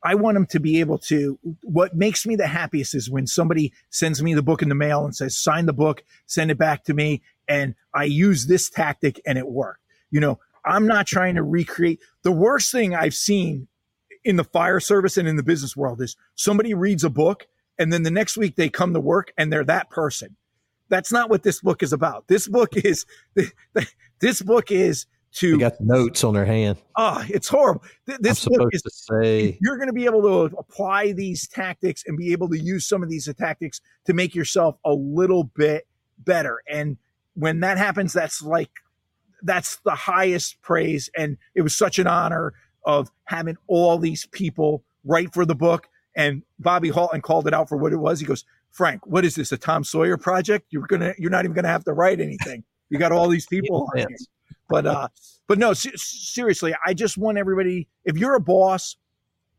[0.03, 1.39] I want them to be able to.
[1.63, 5.05] What makes me the happiest is when somebody sends me the book in the mail
[5.05, 7.23] and says, sign the book, send it back to me.
[7.49, 9.83] And I use this tactic and it worked.
[10.11, 12.01] You know, I'm not trying to recreate.
[12.23, 13.69] The worst thing I've seen
[14.25, 17.47] in the fire service and in the business world is somebody reads a book
[17.79, 20.37] and then the next week they come to work and they're that person.
[20.89, 22.29] That's not what this book is about.
[22.29, 23.05] This book is,
[24.21, 26.79] this book is to they got notes on their hand.
[26.97, 27.83] Ah, oh, it's horrible.
[28.21, 32.05] This I'm book is to say you're going to be able to apply these tactics
[32.07, 35.87] and be able to use some of these tactics to make yourself a little bit
[36.19, 36.63] better.
[36.69, 36.97] And
[37.35, 38.71] when that happens, that's like
[39.43, 41.11] that's the highest praise.
[41.17, 42.55] And it was such an honor
[42.85, 45.89] of having all these people write for the book.
[46.17, 48.19] And Bobby Halton called it out for what it was.
[48.19, 49.53] He goes, Frank, what is this?
[49.53, 50.67] A Tom Sawyer project?
[50.71, 52.65] You're gonna, you're not even gonna have to write anything.
[52.91, 53.89] You got all these people.
[54.69, 55.09] But uh,
[55.47, 57.89] but no, seriously, I just want everybody.
[58.05, 58.97] If you're a boss,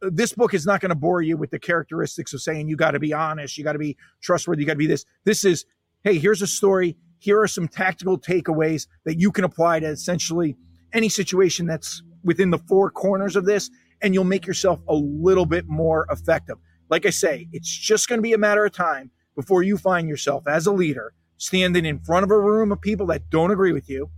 [0.01, 2.91] this book is not going to bore you with the characteristics of saying you got
[2.91, 5.05] to be honest, you got to be trustworthy, you got to be this.
[5.25, 5.65] This is,
[6.03, 6.95] hey, here's a story.
[7.17, 10.55] Here are some tactical takeaways that you can apply to essentially
[10.93, 13.69] any situation that's within the four corners of this,
[14.01, 16.57] and you'll make yourself a little bit more effective.
[16.89, 20.07] Like I say, it's just going to be a matter of time before you find
[20.07, 23.71] yourself as a leader standing in front of a room of people that don't agree
[23.71, 24.09] with you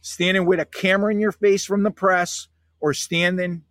[0.00, 2.48] standing with a camera in your face from the press
[2.80, 3.62] or standing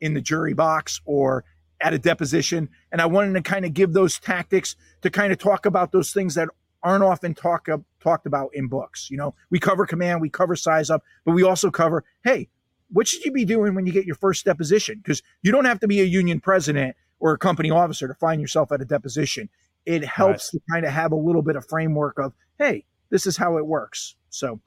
[0.00, 1.44] in the jury box or
[1.80, 2.68] at a deposition.
[2.90, 6.12] And I wanted to kind of give those tactics to kind of talk about those
[6.12, 6.48] things that
[6.82, 7.68] aren't often talk,
[8.00, 9.08] talked about in books.
[9.10, 12.48] You know, we cover command, we cover size up, but we also cover, hey,
[12.90, 14.98] what should you be doing when you get your first deposition?
[14.98, 18.40] Because you don't have to be a union president or a company officer to find
[18.40, 19.48] yourself at a deposition.
[19.86, 20.60] It helps right.
[20.60, 23.66] to kind of have a little bit of framework of, hey, this is how it
[23.66, 24.16] works.
[24.28, 24.60] So,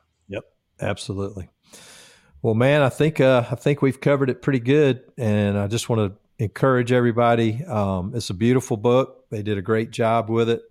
[0.81, 1.49] absolutely.
[2.41, 5.89] Well, man, I think uh, I think we've covered it pretty good, and I just
[5.89, 7.63] want to encourage everybody.
[7.65, 9.25] Um, it's a beautiful book.
[9.29, 10.61] They did a great job with it.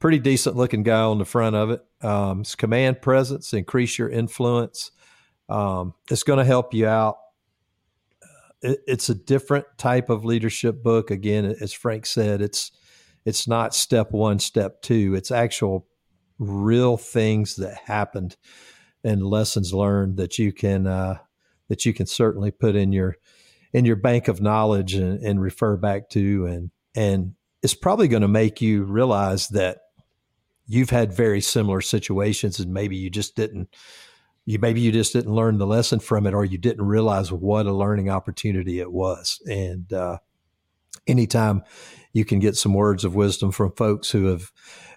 [0.00, 1.84] Pretty decent looking guy on the front of it.
[2.02, 4.90] Um, it's command presence, increase your influence.
[5.48, 7.16] Um, it's going to help you out.
[8.22, 11.10] Uh, it, it's a different type of leadership book.
[11.10, 12.72] Again, as Frank said, it's
[13.24, 15.14] it's not step one, step two.
[15.14, 15.86] It's actual
[16.38, 18.36] real things that happened
[19.04, 21.18] and lessons learned that you can uh,
[21.68, 23.16] that you can certainly put in your
[23.72, 26.46] in your bank of knowledge and, and refer back to.
[26.46, 29.78] And and it's probably going to make you realize that
[30.66, 33.68] you've had very similar situations and maybe you just didn't
[34.46, 37.66] you maybe you just didn't learn the lesson from it or you didn't realize what
[37.66, 39.40] a learning opportunity it was.
[39.46, 40.18] And uh,
[41.06, 41.62] anytime
[42.12, 44.52] you can get some words of wisdom from folks who have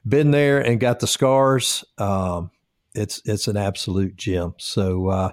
[0.08, 2.52] been there and got the scars um,
[2.98, 4.56] it's it's an absolute gem.
[4.58, 5.32] So uh,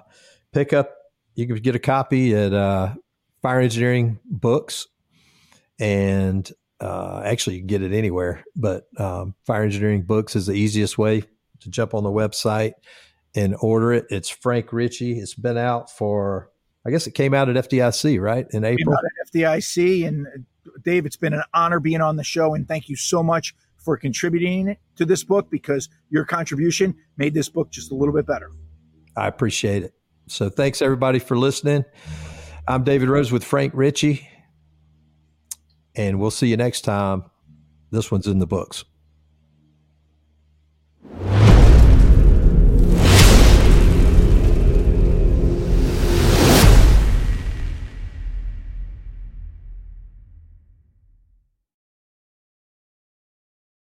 [0.53, 0.95] pick up.
[1.33, 2.93] You can get a copy at uh,
[3.41, 4.87] Fire Engineering Books,
[5.79, 6.49] and
[6.79, 8.43] uh, actually you can get it anywhere.
[8.55, 11.23] But um, Fire Engineering Books is the easiest way
[11.59, 12.73] to jump on the website
[13.35, 14.05] and order it.
[14.09, 15.19] It's Frank Ricci.
[15.19, 16.49] It's been out for
[16.85, 18.95] I guess it came out at FDIC right in April.
[18.95, 20.45] at FDIC and
[20.83, 23.55] Dave, it's been an honor being on the show, and thank you so much
[23.85, 28.25] for contributing to this book because your contribution made this book just a little bit
[28.25, 28.51] better.
[29.15, 29.93] I appreciate it.
[30.27, 31.85] So thanks everybody for listening.
[32.67, 34.27] I'm David Rhodes with Frank Ricci,
[35.95, 37.25] and we'll see you next time.
[37.91, 38.83] This one's in the books.